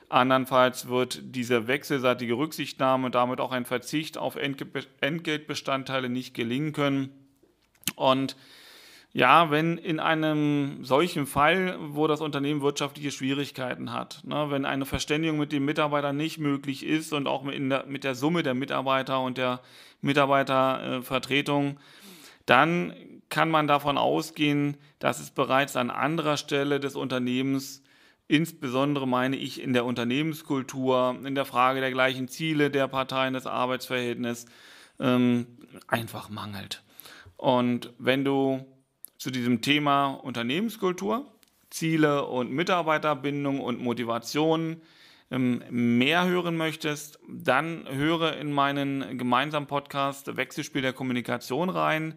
Andernfalls 0.09 0.89
wird 0.89 1.21
diese 1.23 1.67
wechselseitige 1.69 2.35
Rücksichtnahme 2.35 3.07
und 3.07 3.15
damit 3.15 3.41
auch 3.41 3.53
ein 3.53 3.65
Verzicht 3.65 4.17
auf 4.17 4.37
Entgeltbestandteile 4.37 6.09
nicht 6.09 6.35
gelingen 6.35 6.73
können. 6.73 7.11
Und 7.95 8.37
ja, 9.13 9.51
wenn 9.51 9.77
in 9.77 9.99
einem 9.99 10.85
solchen 10.85 11.27
Fall, 11.27 11.77
wo 11.81 12.07
das 12.07 12.21
Unternehmen 12.21 12.63
wirtschaftliche 12.63 13.11
Schwierigkeiten 13.11 13.93
hat, 13.93 14.23
ne, 14.25 14.47
wenn 14.51 14.65
eine 14.65 14.87
Verständigung 14.87 15.39
mit 15.39 15.51
dem 15.51 15.65
Mitarbeiter 15.65 16.13
nicht 16.13 16.39
möglich 16.39 16.87
ist 16.87 17.13
und 17.13 17.27
auch 17.27 17.43
mit 17.43 17.59
der, 17.71 17.87
mit 17.87 18.05
der 18.05 18.15
Summe 18.15 18.43
der 18.43 18.55
Mitarbeiter 18.55 19.21
und 19.21 19.37
der 19.37 19.61
Mitarbeitervertretung, 20.01 21.79
dann 22.47 22.95
kann 23.29 23.51
man 23.51 23.67
davon 23.67 23.99
ausgehen, 23.99 24.77
dass 25.01 25.21
es 25.21 25.31
bereits 25.31 25.77
an 25.77 25.91
anderer 25.91 26.37
Stelle 26.37 26.79
des 26.79 26.95
Unternehmens 26.95 27.83
insbesondere 28.29 29.09
meine 29.09 29.37
ich 29.37 29.61
in 29.61 29.73
der 29.73 29.85
Unternehmenskultur, 29.85 31.17
in 31.25 31.35
der 31.35 31.45
Frage 31.45 31.81
der 31.81 31.91
gleichen 31.91 32.29
Ziele 32.29 32.71
der 32.71 32.87
Parteien 32.87 33.35
des 33.35 33.47
Arbeitsverhältnisses 33.49 34.47
ähm, 35.01 35.47
einfach 35.89 36.29
mangelt. 36.29 36.85
Und 37.37 37.93
wenn 37.99 38.25
du 38.25 38.65
zu 39.21 39.31
diesem 39.31 39.61
Thema 39.61 40.15
Unternehmenskultur, 40.15 41.31
Ziele 41.69 42.25
und 42.25 42.51
Mitarbeiterbindung 42.51 43.61
und 43.61 43.79
Motivation 43.79 44.81
ähm, 45.31 45.63
mehr 45.69 46.27
hören 46.27 46.57
möchtest, 46.57 47.19
dann 47.29 47.87
höre 47.87 48.39
in 48.39 48.51
meinen 48.51 49.19
gemeinsamen 49.19 49.67
Podcast 49.67 50.39
Wechselspiel 50.39 50.81
der 50.81 50.95
Kommunikation 50.95 51.69
rein. 51.69 52.15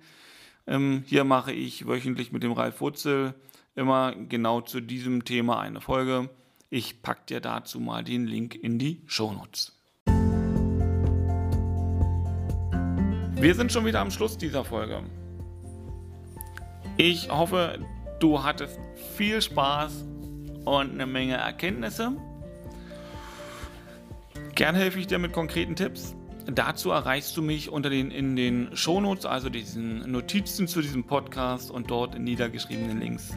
Ähm, 0.65 1.03
hier 1.05 1.25
mache 1.25 1.51
ich 1.51 1.85
wöchentlich 1.85 2.31
mit 2.31 2.41
dem 2.41 2.53
Ralf 2.53 2.79
Wutzel 2.79 3.35
immer 3.75 4.15
genau 4.15 4.61
zu 4.61 4.79
diesem 4.79 5.25
Thema 5.25 5.59
eine 5.59 5.81
Folge. 5.81 6.29
Ich 6.69 7.01
packe 7.01 7.23
dir 7.27 7.41
dazu 7.41 7.81
mal 7.81 8.05
den 8.05 8.25
Link 8.25 8.55
in 8.55 8.79
die 8.79 9.01
Shownotes. 9.07 9.77
Wir 13.35 13.55
sind 13.55 13.73
schon 13.73 13.85
wieder 13.85 13.99
am 13.99 14.09
Schluss 14.09 14.37
dieser 14.37 14.63
Folge. 14.63 15.03
Ich 16.97 17.29
hoffe, 17.31 17.79
du 18.19 18.43
hattest 18.43 18.79
viel 19.15 19.41
Spaß 19.41 20.05
und 20.65 20.91
eine 20.91 21.07
Menge 21.07 21.35
Erkenntnisse. 21.35 22.11
Gern 24.53 24.75
helfe 24.75 24.99
ich 24.99 25.07
dir 25.07 25.17
mit 25.17 25.33
konkreten 25.33 25.75
Tipps. 25.75 26.15
Dazu 26.45 26.91
erreichst 26.91 27.35
du 27.35 27.41
mich 27.41 27.69
unter 27.69 27.89
den 27.89 28.11
in 28.11 28.35
den 28.35 28.75
Shownotes, 28.75 29.25
also 29.25 29.49
diesen 29.49 30.11
Notizen 30.11 30.67
zu 30.67 30.81
diesem 30.81 31.05
Podcast 31.05 31.71
und 31.71 31.89
dort 31.89 32.13
in 32.13 32.25
niedergeschriebenen 32.25 32.99
Links. 32.99 33.31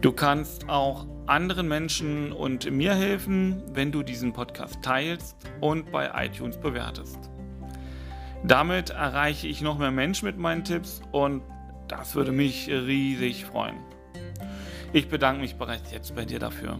Du 0.00 0.12
kannst 0.12 0.68
auch 0.68 1.06
anderen 1.26 1.66
Menschen 1.66 2.30
und 2.30 2.70
mir 2.70 2.94
helfen, 2.94 3.62
wenn 3.72 3.90
du 3.90 4.04
diesen 4.04 4.32
Podcast 4.32 4.80
teilst 4.82 5.36
und 5.60 5.90
bei 5.90 6.26
iTunes 6.26 6.56
bewertest. 6.58 7.18
Damit 8.44 8.90
erreiche 8.90 9.48
ich 9.48 9.62
noch 9.62 9.78
mehr 9.78 9.90
Menschen 9.90 10.26
mit 10.26 10.38
meinen 10.38 10.62
Tipps 10.62 11.00
und 11.10 11.42
das 11.88 12.14
würde 12.14 12.32
mich 12.32 12.68
riesig 12.68 13.44
freuen. 13.44 13.76
Ich 14.92 15.08
bedanke 15.08 15.40
mich 15.40 15.56
bereits 15.56 15.90
jetzt 15.92 16.14
bei 16.14 16.24
dir 16.24 16.38
dafür. 16.38 16.78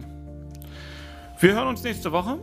Wir 1.39 1.53
hören 1.53 1.67
uns 1.67 1.83
nächste 1.83 2.11
Woche. 2.11 2.39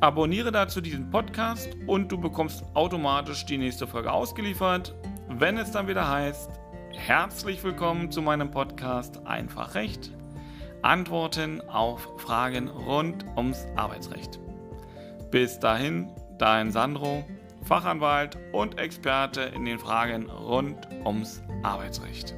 Abonniere 0.00 0.52
dazu 0.52 0.80
diesen 0.80 1.10
Podcast 1.10 1.70
und 1.86 2.12
du 2.12 2.18
bekommst 2.18 2.64
automatisch 2.74 3.46
die 3.46 3.58
nächste 3.58 3.86
Folge 3.86 4.12
ausgeliefert, 4.12 4.94
wenn 5.28 5.56
es 5.56 5.70
dann 5.70 5.88
wieder 5.88 6.08
heißt, 6.08 6.50
Herzlich 6.96 7.62
willkommen 7.62 8.10
zu 8.10 8.22
meinem 8.22 8.50
Podcast 8.50 9.26
Einfach 9.26 9.74
Recht. 9.74 10.10
Antworten 10.80 11.60
auf 11.68 12.08
Fragen 12.18 12.68
rund 12.68 13.26
ums 13.36 13.66
Arbeitsrecht. 13.76 14.38
Bis 15.30 15.58
dahin, 15.58 16.08
dein 16.38 16.70
Sandro, 16.70 17.24
Fachanwalt 17.64 18.38
und 18.52 18.78
Experte 18.78 19.42
in 19.42 19.66
den 19.66 19.78
Fragen 19.78 20.30
rund 20.30 20.88
ums 21.04 21.42
Arbeitsrecht. 21.64 22.34